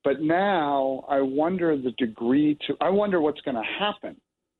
[0.04, 4.16] But now I wonder the degree to, I wonder what's going to happen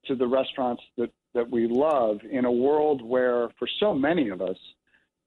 [0.06, 4.42] to the restaurants that that we love in a world where, for so many of
[4.42, 4.58] us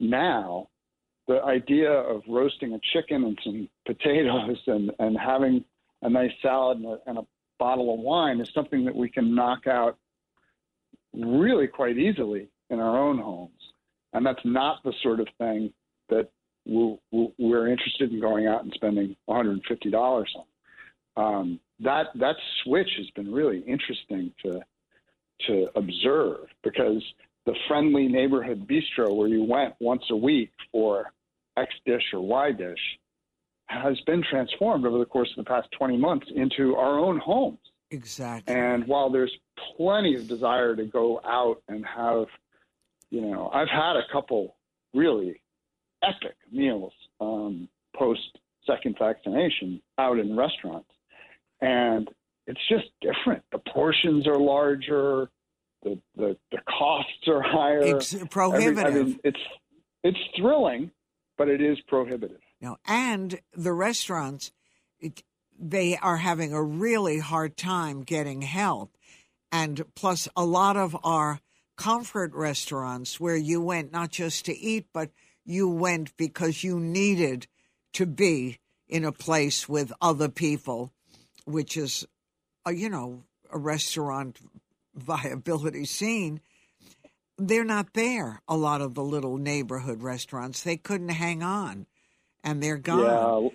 [0.00, 0.68] now,
[1.28, 5.62] the idea of roasting a chicken and some potatoes and, and having
[6.00, 7.26] a nice salad and a, and a
[7.58, 9.98] bottle of wine is something that we can knock out
[11.12, 13.72] really quite easily in our own homes.
[14.12, 15.72] And that's not the sort of thing
[16.08, 16.30] that
[16.66, 20.24] we're interested in going out and spending $150 on.
[21.16, 24.60] Um, that that switch has been really interesting to
[25.46, 27.02] to observe because
[27.46, 31.12] the friendly neighborhood bistro where you went once a week for
[31.56, 32.98] X dish or Y dish
[33.68, 37.58] has been transformed over the course of the past 20 months into our own homes.
[37.90, 38.54] Exactly.
[38.54, 39.32] And while there's
[39.76, 42.26] plenty of desire to go out and have,
[43.10, 44.56] you know, I've had a couple
[44.94, 45.40] really
[46.02, 50.90] epic meals um, post second vaccination out in restaurants.
[51.60, 52.08] And
[52.46, 53.42] it's just different.
[53.52, 55.30] The portions are larger,
[55.82, 57.80] the the, the costs are higher.
[57.80, 58.78] It's prohibitive.
[58.78, 59.40] Every, I mean, it's
[60.04, 60.90] it's thrilling,
[61.36, 62.40] but it is prohibitive.
[62.60, 64.50] No, and the restaurants,
[64.98, 65.22] it,
[65.58, 68.96] they are having a really hard time getting help,
[69.52, 71.40] and plus a lot of our
[71.76, 75.10] comfort restaurants where you went not just to eat, but
[75.44, 77.46] you went because you needed
[77.92, 80.92] to be in a place with other people,
[81.44, 82.06] which is
[82.66, 84.38] uh, you know, a restaurant
[84.94, 86.40] viability scene,
[87.38, 88.42] they're not there.
[88.48, 91.86] A lot of the little neighborhood restaurants, they couldn't hang on,
[92.50, 93.00] and they're gone.
[93.00, 93.48] Yeah.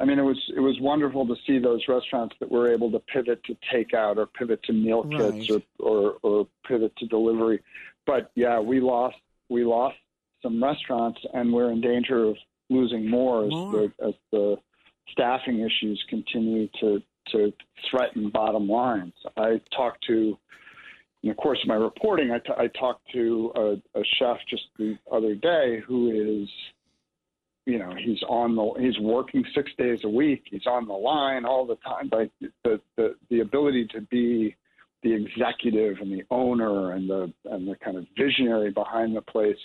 [0.00, 3.00] I mean, it was it was wonderful to see those restaurants that were able to
[3.00, 5.62] pivot to takeout or pivot to meal kits right.
[5.80, 7.60] or, or or pivot to delivery.
[8.06, 9.16] But yeah, we lost
[9.48, 9.96] we lost
[10.42, 12.36] some restaurants, and we're in danger of
[12.70, 13.84] losing more, more.
[13.84, 14.56] As, the, as the
[15.10, 17.02] staffing issues continue to
[17.32, 17.52] to
[17.90, 19.12] threaten bottom lines.
[19.36, 20.38] I talked to,
[21.22, 24.64] in the course of my reporting, I, t- I talked to a, a chef just
[24.78, 26.48] the other day who is,
[27.68, 30.44] you know, he's on the, he's working six days a week.
[30.50, 32.08] He's on the line all the time.
[32.10, 32.30] Like
[32.64, 34.56] the, the, the ability to be
[35.02, 39.58] the executive and the owner and the, and the kind of visionary behind the place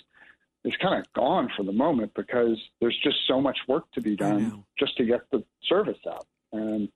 [0.66, 4.16] is kind of gone for the moment because there's just so much work to be
[4.16, 6.26] done just to get the service out.
[6.52, 6.90] And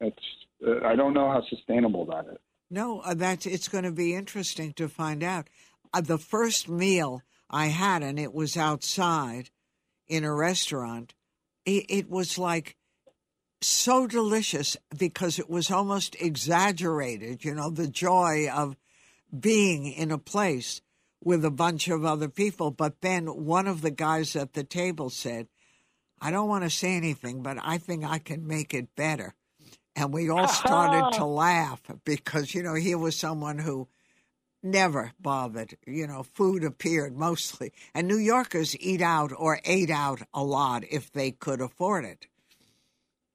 [0.00, 0.16] it's
[0.64, 2.38] uh, I don't know how sustainable that is.
[2.70, 5.48] No, uh, that's it's going to be interesting to find out.
[5.92, 9.50] Uh, the first meal I had, and it was outside
[10.08, 11.14] in a restaurant.
[11.64, 12.76] It, it was like
[13.60, 17.44] so delicious because it was almost exaggerated.
[17.44, 18.76] You know, the joy of
[19.38, 20.80] being in a place
[21.24, 22.70] with a bunch of other people.
[22.70, 25.48] But then one of the guys at the table said,
[26.20, 29.34] I don't want to say anything, but I think I can make it better.
[29.94, 33.88] And we all started to laugh because, you know, he was someone who
[34.62, 35.76] never bothered.
[35.86, 37.72] You know, food appeared mostly.
[37.94, 42.26] And New Yorkers eat out or ate out a lot if they could afford it.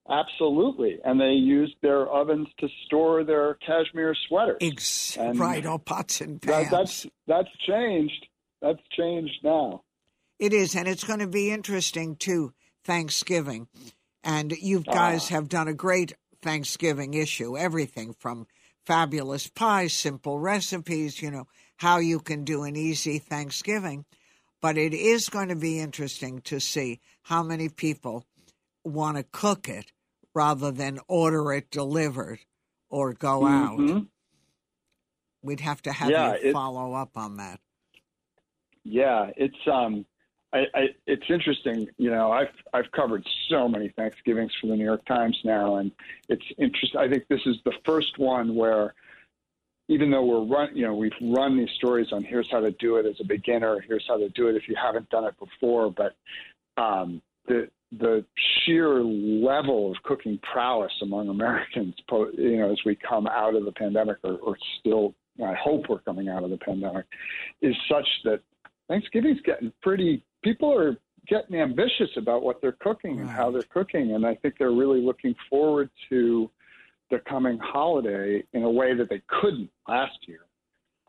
[0.09, 0.99] Absolutely.
[1.03, 4.57] And they used their ovens to store their cashmere sweaters.
[4.61, 6.69] Ex- right, all pots and pans.
[6.69, 8.27] That, that's, that's changed.
[8.61, 9.83] That's changed now.
[10.39, 10.75] It is.
[10.75, 13.67] And it's going to be interesting, too, Thanksgiving.
[14.23, 17.57] And you guys uh, have done a great Thanksgiving issue.
[17.57, 18.47] Everything from
[18.87, 21.45] fabulous pies, simple recipes, you know,
[21.75, 24.05] how you can do an easy Thanksgiving.
[24.61, 28.25] But it is going to be interesting to see how many people
[28.83, 29.91] want to cook it
[30.33, 32.39] rather than order it delivered
[32.89, 33.97] or go mm-hmm.
[33.97, 34.03] out.
[35.43, 37.59] We'd have to have yeah, you follow up on that.
[38.83, 40.05] Yeah, it's um
[40.53, 41.87] I, I, it's interesting.
[41.97, 45.91] You know, I've I've covered so many Thanksgivings for the New York Times now, and
[46.29, 46.99] it's interesting.
[46.99, 48.93] I think this is the first one where,
[49.89, 52.95] even though we're run, you know, we've run these stories on here's how to do
[52.95, 55.91] it as a beginner, here's how to do it if you haven't done it before,
[55.91, 56.15] but
[56.81, 58.25] um, the the
[58.65, 61.93] sheer level of cooking prowess among Americans,
[62.37, 65.99] you know, as we come out of the pandemic, or, or still, I hope we're
[65.99, 67.05] coming out of the pandemic,
[67.61, 68.41] is such that
[68.89, 70.95] Thanksgiving's getting pretty people are
[71.27, 75.01] getting ambitious about what they're cooking and how they're cooking, and I think they're really
[75.01, 76.49] looking forward to
[77.11, 80.39] the coming holiday in a way that they couldn't last year.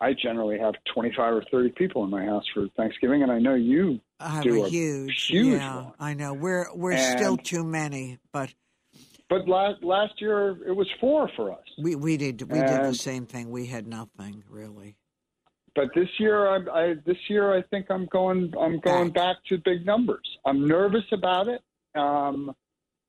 [0.01, 3.55] I generally have 25 or 30 people in my house for Thanksgiving, and I know
[3.55, 5.93] you I have do a, huge, huge yeah, one.
[5.99, 8.53] I know we're we're and, still too many, but
[9.29, 11.65] but last last year it was four for us.
[11.83, 13.51] We we did we and, did the same thing.
[13.51, 14.97] We had nothing really
[15.79, 19.59] but this year, I, I this year I think I'm going I'm going back to
[19.59, 20.27] big numbers.
[20.45, 21.63] I'm nervous about it,
[21.95, 22.53] um,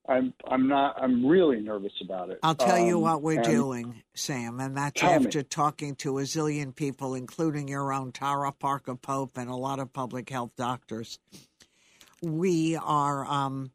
[0.08, 2.38] I'm I'm not I'm really nervous about it.
[2.44, 5.26] I'll tell you Um, what we're doing, Sam, and that's Tell me.
[5.26, 9.80] after talking to a zillion people, including your own Tara Parker Pope and a lot
[9.80, 11.18] of public health doctors.
[12.22, 13.72] We are um,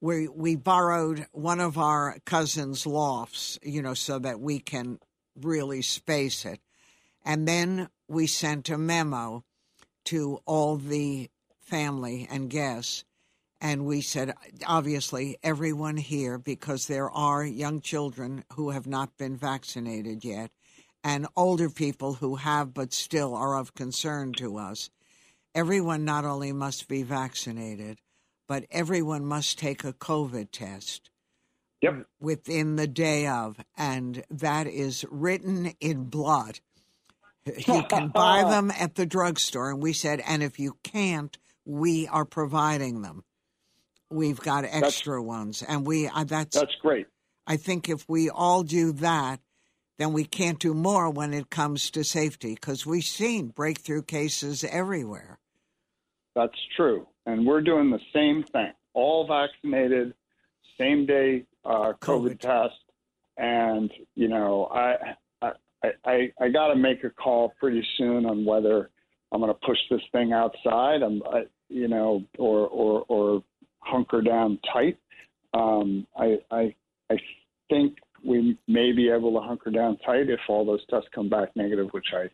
[0.00, 4.98] we we borrowed one of our cousins' lofts, you know, so that we can
[5.38, 6.60] really space it,
[7.22, 9.44] and then we sent a memo
[10.06, 11.30] to all the
[11.60, 13.04] family and guests
[13.64, 14.34] and we said,
[14.66, 20.50] obviously, everyone here, because there are young children who have not been vaccinated yet,
[21.02, 24.90] and older people who have but still are of concern to us.
[25.54, 28.00] Everyone not only must be vaccinated,
[28.46, 31.10] but everyone must take a COVID test
[31.80, 32.06] Yep.
[32.20, 36.60] within the day of, and that is written in blood.
[37.46, 42.08] You can buy them at the drugstore, and we said, and if you can't, we
[42.08, 43.24] are providing them.
[44.10, 47.06] We've got extra ones, and we uh, that's, That's great.
[47.46, 49.40] I think if we all do that,
[49.98, 54.64] then we can't do more when it comes to safety because we've seen breakthrough cases
[54.64, 55.38] everywhere.
[56.34, 57.06] That's true.
[57.26, 58.72] And we're doing the same thing.
[58.92, 60.14] All vaccinated,
[60.78, 62.40] same day uh, COVID, COVID.
[62.40, 62.74] test.
[63.36, 65.16] And, you know, I
[65.84, 68.90] I, I, I got to make a call pretty soon on whether
[69.32, 73.44] I'm going to push this thing outside, I'm, I, you know, or, or, or
[73.80, 74.98] hunker down tight.
[75.52, 76.74] Um, I, I,
[77.10, 77.16] I
[77.68, 81.50] think we may be able to hunker down tight if all those tests come back
[81.56, 82.26] negative, which I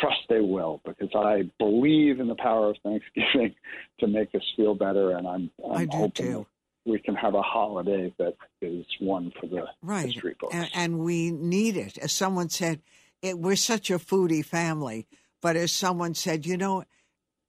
[0.00, 3.54] trust they will, because I believe in the power of Thanksgiving
[4.00, 6.46] to make us feel better, and I'm, I'm I do hoping too.
[6.88, 10.06] We can have a holiday that is one for the Right.
[10.06, 10.54] history books.
[10.54, 11.98] And, and we need it.
[11.98, 12.80] As someone said,
[13.22, 15.06] it, we're such a foodie family.
[15.40, 16.84] But as someone said, you know,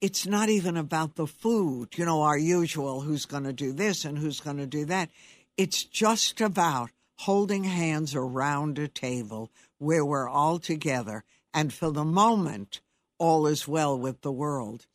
[0.01, 4.05] it's not even about the food, you know, our usual who's going to do this
[4.05, 5.09] and who's going to do that.
[5.57, 11.23] It's just about holding hands around a table where we're all together.
[11.53, 12.79] And for the moment,
[13.17, 14.85] all is well with the world.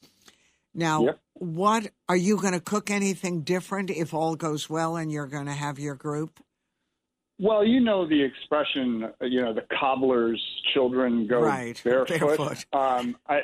[0.73, 1.21] Now, Yep.
[1.35, 5.47] What are you going to cook anything different if all goes well and you're going
[5.47, 6.41] to have your group?
[7.39, 10.41] Well, you know the expression, you know, the cobbler's
[10.73, 12.21] children go Right, barefoot.
[12.21, 12.65] barefoot.
[12.73, 13.41] Um, I,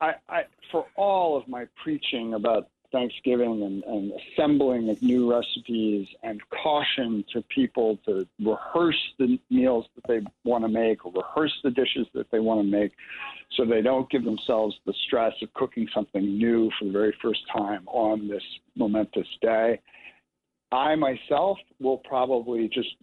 [0.00, 0.42] I, I,
[0.72, 7.24] for all of my preaching about Thanksgiving and, and assembling of new recipes and caution
[7.32, 12.06] to people to rehearse the meals that they want to make or rehearse the dishes
[12.14, 12.92] that they want to make
[13.56, 17.40] so they don't give themselves the stress of cooking something new for the very first
[17.52, 18.42] time on this
[18.76, 19.80] momentous day.
[20.72, 22.94] I myself will probably just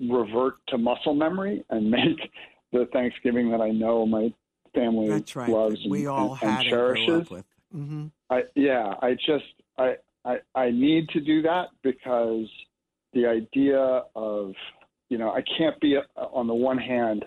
[0.00, 2.30] revert to muscle memory and make
[2.72, 4.32] the Thanksgiving that I know my
[4.74, 5.48] family right.
[5.48, 7.28] loves we and, all and, had and cherishes.
[7.74, 7.88] Up with.
[7.88, 9.44] hmm I yeah, I just
[9.78, 12.48] I, I I need to do that because
[13.12, 14.52] the idea of
[15.10, 17.24] you know I can't be uh, on the one hand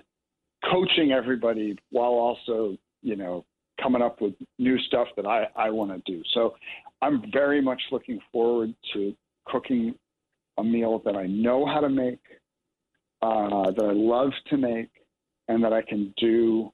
[0.70, 3.46] coaching everybody while also you know
[3.82, 6.24] coming up with new stuff that I I want to do.
[6.34, 6.56] So
[7.02, 9.96] I'm very much looking forward to cooking
[10.58, 12.20] a meal that I know how to make,
[13.22, 14.90] uh, that I love to make,
[15.48, 16.74] and that I can do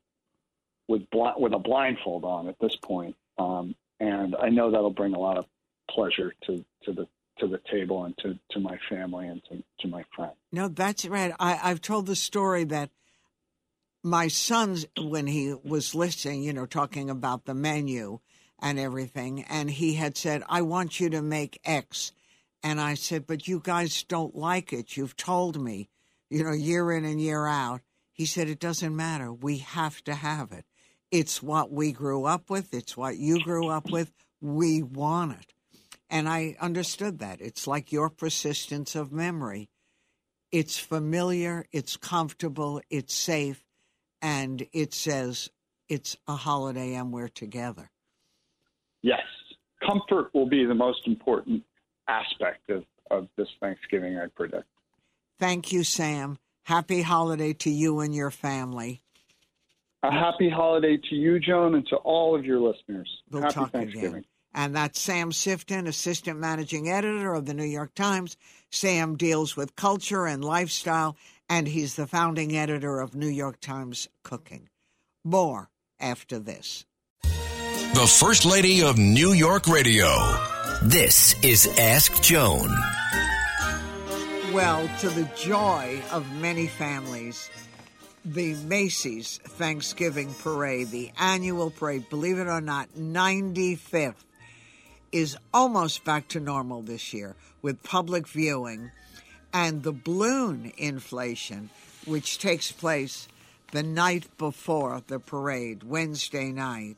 [0.87, 3.15] with bl- with a blindfold on at this point.
[3.37, 5.45] Um, and I know that'll bring a lot of
[5.89, 7.07] pleasure to, to the
[7.39, 10.35] to the table and to, to my family and to, to my friends.
[10.51, 11.33] No, that's right.
[11.39, 12.91] I, I've told the story that
[14.03, 18.19] my son's, when he was listening, you know, talking about the menu
[18.59, 22.11] and everything, and he had said, I want you to make X.
[22.61, 24.95] And I said, But you guys don't like it.
[24.95, 25.89] You've told me,
[26.29, 27.81] you know, year in and year out.
[28.11, 29.33] He said, It doesn't matter.
[29.33, 30.65] We have to have it.
[31.13, 34.11] It's what we grew up with, it's what you grew up with.
[34.41, 35.53] We want it.
[36.09, 37.39] And I understood that.
[37.39, 39.69] It's like your persistence of memory.
[40.51, 43.63] It's familiar, it's comfortable, it's safe,
[44.23, 45.51] and it says
[45.87, 47.91] it's a holiday and we're together.
[49.03, 49.21] Yes,
[49.87, 51.61] comfort will be the most important
[52.07, 54.65] aspect of, of this Thanksgiving, I predict.
[55.39, 56.39] Thank you, Sam.
[56.63, 59.02] Happy holiday to you and your family.
[60.03, 63.09] A happy holiday to you, Joan, and to all of your listeners.
[63.31, 64.09] We'll happy talk Thanksgiving.
[64.09, 64.25] again.
[64.53, 68.37] And that's Sam Sifton, Assistant Managing Editor of the New York Times.
[68.69, 71.15] Sam deals with culture and lifestyle,
[71.49, 74.69] and he's the founding editor of New York Times Cooking.
[75.23, 76.85] More after this.
[77.23, 80.09] The First Lady of New York Radio.
[80.83, 82.69] This is Ask Joan.
[84.51, 87.49] Well, to the joy of many families,
[88.25, 94.23] the Macy's Thanksgiving Parade, the annual parade, believe it or not, 95th,
[95.11, 98.91] is almost back to normal this year with public viewing
[99.53, 101.69] and the balloon inflation,
[102.05, 103.27] which takes place
[103.71, 106.97] the night before the parade, Wednesday night,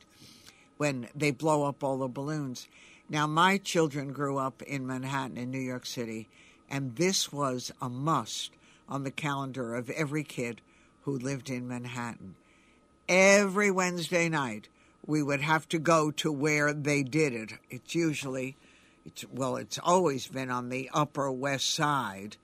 [0.76, 2.68] when they blow up all the balloons.
[3.08, 6.28] Now, my children grew up in Manhattan, in New York City,
[6.70, 8.52] and this was a must
[8.88, 10.60] on the calendar of every kid
[11.06, 12.34] who lived in Manhattan.
[13.08, 14.68] Every Wednesday night,
[15.06, 17.52] we would have to go to where they did it.
[17.70, 18.56] It's usually,
[19.06, 22.36] it's well, it's always been on the Upper West Side,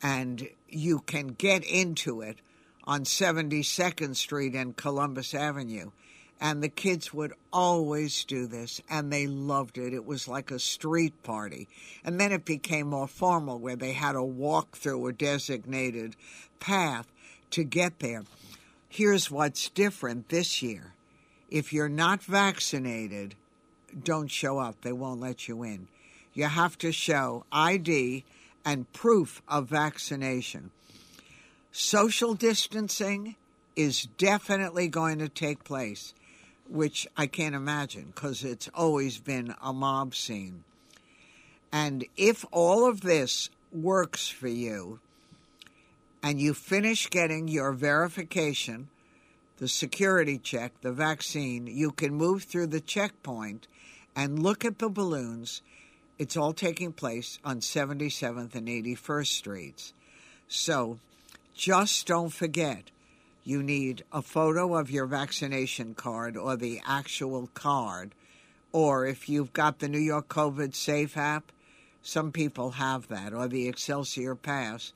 [0.00, 2.38] and you can get into it
[2.84, 5.90] on 72nd Street and Columbus Avenue.
[6.38, 9.94] And the kids would always do this, and they loved it.
[9.94, 11.66] It was like a street party.
[12.04, 16.14] And then it became more formal, where they had a walk through a designated
[16.60, 17.10] path
[17.50, 18.24] to get there.
[18.88, 20.92] Here's what's different this year
[21.50, 23.34] if you're not vaccinated,
[24.02, 24.80] don't show up.
[24.82, 25.88] They won't let you in.
[26.34, 28.24] You have to show ID
[28.64, 30.70] and proof of vaccination.
[31.70, 33.36] Social distancing
[33.76, 36.14] is definitely going to take place,
[36.68, 40.64] which I can't imagine because it's always been a mob scene.
[41.72, 45.00] And if all of this works for you
[46.22, 48.88] and you finish getting your verification,
[49.58, 53.66] the security check, the vaccine, you can move through the checkpoint
[54.14, 55.62] and look at the balloons.
[56.18, 59.92] It's all taking place on 77th and 81st Streets.
[60.48, 60.98] So
[61.54, 62.90] just don't forget
[63.44, 68.10] you need a photo of your vaccination card or the actual card.
[68.72, 71.52] Or if you've got the New York COVID Safe app,
[72.02, 74.92] some people have that, or the Excelsior Pass.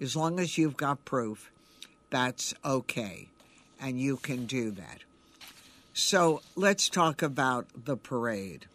[0.00, 1.50] As long as you've got proof,
[2.10, 3.28] that's okay
[3.80, 5.00] and you can do that.
[5.92, 8.66] So let's talk about the parade.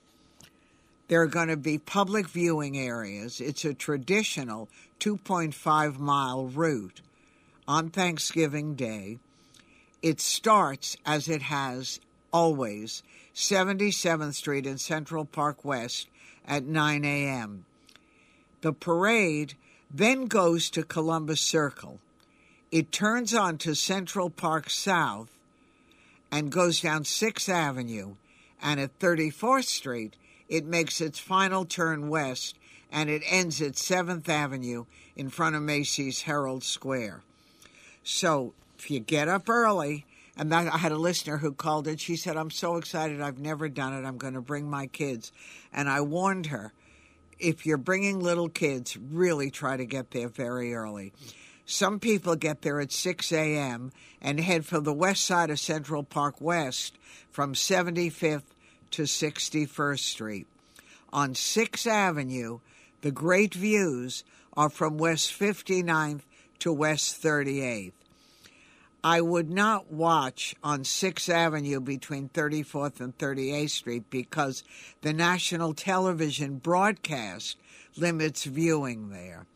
[1.07, 3.41] There are going to be public viewing areas.
[3.41, 4.69] It's a traditional
[4.99, 7.01] 2.5 mile route
[7.67, 9.19] on Thanksgiving Day.
[10.01, 11.99] It starts as it has
[12.31, 13.03] always
[13.35, 16.07] 77th Street and Central Park West
[16.47, 17.65] at 9 a.m.
[18.61, 19.55] The parade
[19.93, 21.99] then goes to Columbus Circle
[22.71, 25.29] it turns onto Central Park South
[26.31, 28.15] and goes down 6th Avenue.
[28.61, 30.15] And at 34th Street,
[30.47, 32.55] it makes its final turn west
[32.89, 34.85] and it ends at 7th Avenue
[35.17, 37.23] in front of Macy's Herald Square.
[38.03, 40.05] So if you get up early,
[40.37, 41.99] and I had a listener who called it.
[41.99, 43.19] She said, I'm so excited.
[43.19, 44.07] I've never done it.
[44.07, 45.33] I'm going to bring my kids.
[45.73, 46.71] And I warned her
[47.41, 51.11] if you're bringing little kids, really try to get there very early.
[51.65, 53.91] Some people get there at 6 a.m.
[54.21, 56.97] and head for the west side of Central Park West
[57.31, 58.43] from 75th
[58.91, 60.47] to 61st Street.
[61.13, 62.59] On 6th Avenue,
[63.01, 64.23] the great views
[64.55, 66.21] are from West 59th
[66.59, 67.93] to West 38th.
[69.03, 74.63] I would not watch on 6th Avenue between 34th and 38th Street because
[75.01, 77.57] the national television broadcast
[77.97, 79.47] limits viewing there.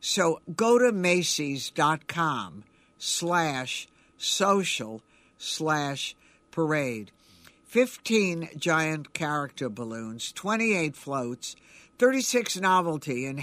[0.00, 2.62] So go to Macy's.com
[2.98, 5.02] slash social
[5.36, 6.14] slash
[6.52, 7.10] parade.
[7.64, 11.56] 15 giant character balloons, 28 floats,
[11.98, 13.42] 36 novelty and,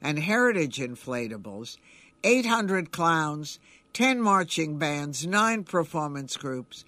[0.00, 1.76] and heritage inflatables,
[2.24, 3.58] 800 clowns,
[3.94, 6.84] 10 marching bands, 9 performance groups,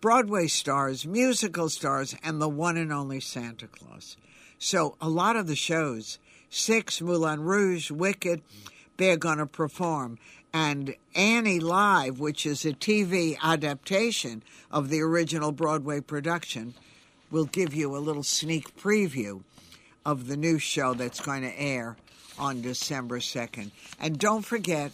[0.00, 4.16] Broadway stars, musical stars, and the one and only Santa Claus.
[4.58, 6.18] So a lot of the shows
[6.48, 8.42] Six, Moulin Rouge, Wicked,
[8.96, 10.18] they're going to perform.
[10.54, 16.74] And Annie Live, which is a TV adaptation of the original Broadway production,
[17.30, 19.42] will give you a little sneak preview
[20.04, 21.96] of the new show that's going to air
[22.38, 23.70] on December 2nd.
[24.00, 24.92] And don't forget,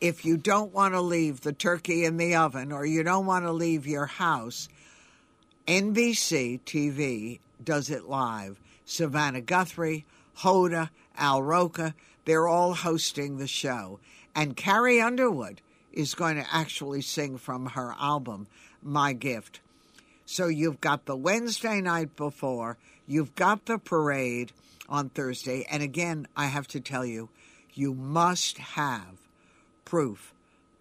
[0.00, 3.44] if you don't want to leave the turkey in the oven or you don't want
[3.44, 4.68] to leave your house,
[5.66, 8.60] NBC TV does it live.
[8.84, 10.04] Savannah Guthrie,
[10.38, 13.98] Hoda, Al Roker, they're all hosting the show.
[14.34, 15.60] And Carrie Underwood
[15.92, 18.46] is going to actually sing from her album,
[18.82, 19.60] My Gift.
[20.26, 22.76] So you've got the Wednesday night before,
[23.06, 24.52] you've got the parade
[24.88, 25.66] on Thursday.
[25.70, 27.28] And again, I have to tell you,
[27.74, 29.23] you must have
[29.94, 30.34] proof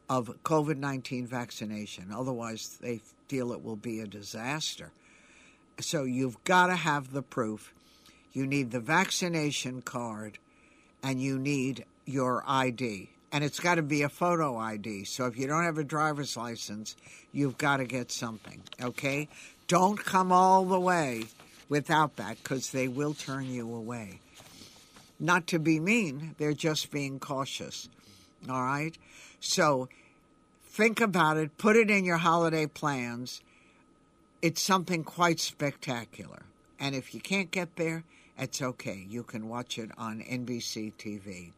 [0.10, 2.12] of COVID 19 vaccination.
[2.12, 4.90] Otherwise, they feel it will be a disaster.
[5.80, 7.76] So you've got to have the proof
[8.34, 10.40] you need the vaccination card,
[11.04, 13.12] and you need your ID.
[13.32, 15.04] And it's got to be a photo ID.
[15.04, 16.96] So if you don't have a driver's license,
[17.32, 19.28] you've got to get something, okay?
[19.68, 21.26] Don't come all the way
[21.70, 24.22] without that because they will turn you away.
[25.20, 27.88] Not to be mean, they're just being cautious.
[28.50, 28.98] All right?
[29.40, 29.90] So
[30.66, 33.42] think about it, put it in your holiday plans.
[34.42, 36.44] It's something quite spectacular.
[36.80, 38.04] And if you can't get there,
[38.38, 39.06] it's okay.
[39.08, 41.52] You can watch it on NBC TV.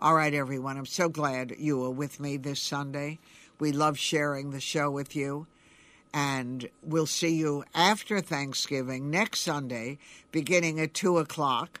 [0.00, 3.18] All right, everyone, I'm so glad you were with me this Sunday.
[3.58, 5.46] We love sharing the show with you.
[6.12, 9.98] And we'll see you after Thanksgiving next Sunday,
[10.30, 11.80] beginning at 2 o'clock.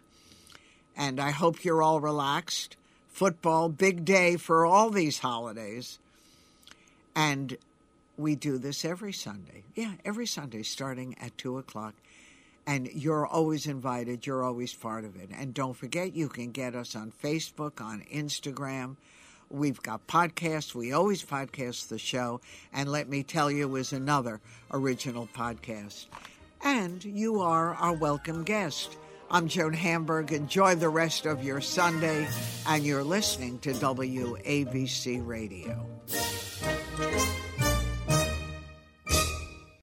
[0.96, 2.76] And I hope you're all relaxed.
[3.14, 6.00] Football, big day for all these holidays.
[7.14, 7.56] And
[8.18, 9.62] we do this every Sunday.
[9.76, 11.94] Yeah, every Sunday starting at 2 o'clock.
[12.66, 14.26] And you're always invited.
[14.26, 15.30] You're always part of it.
[15.32, 18.96] And don't forget, you can get us on Facebook, on Instagram.
[19.48, 20.74] We've got podcasts.
[20.74, 22.40] We always podcast the show.
[22.72, 24.40] And let me tell you, is another
[24.72, 26.06] original podcast.
[26.64, 28.96] And you are our welcome guest.
[29.34, 30.30] I'm Joan Hamburg.
[30.30, 32.28] Enjoy the rest of your Sunday,
[32.68, 35.84] and you're listening to WABC Radio.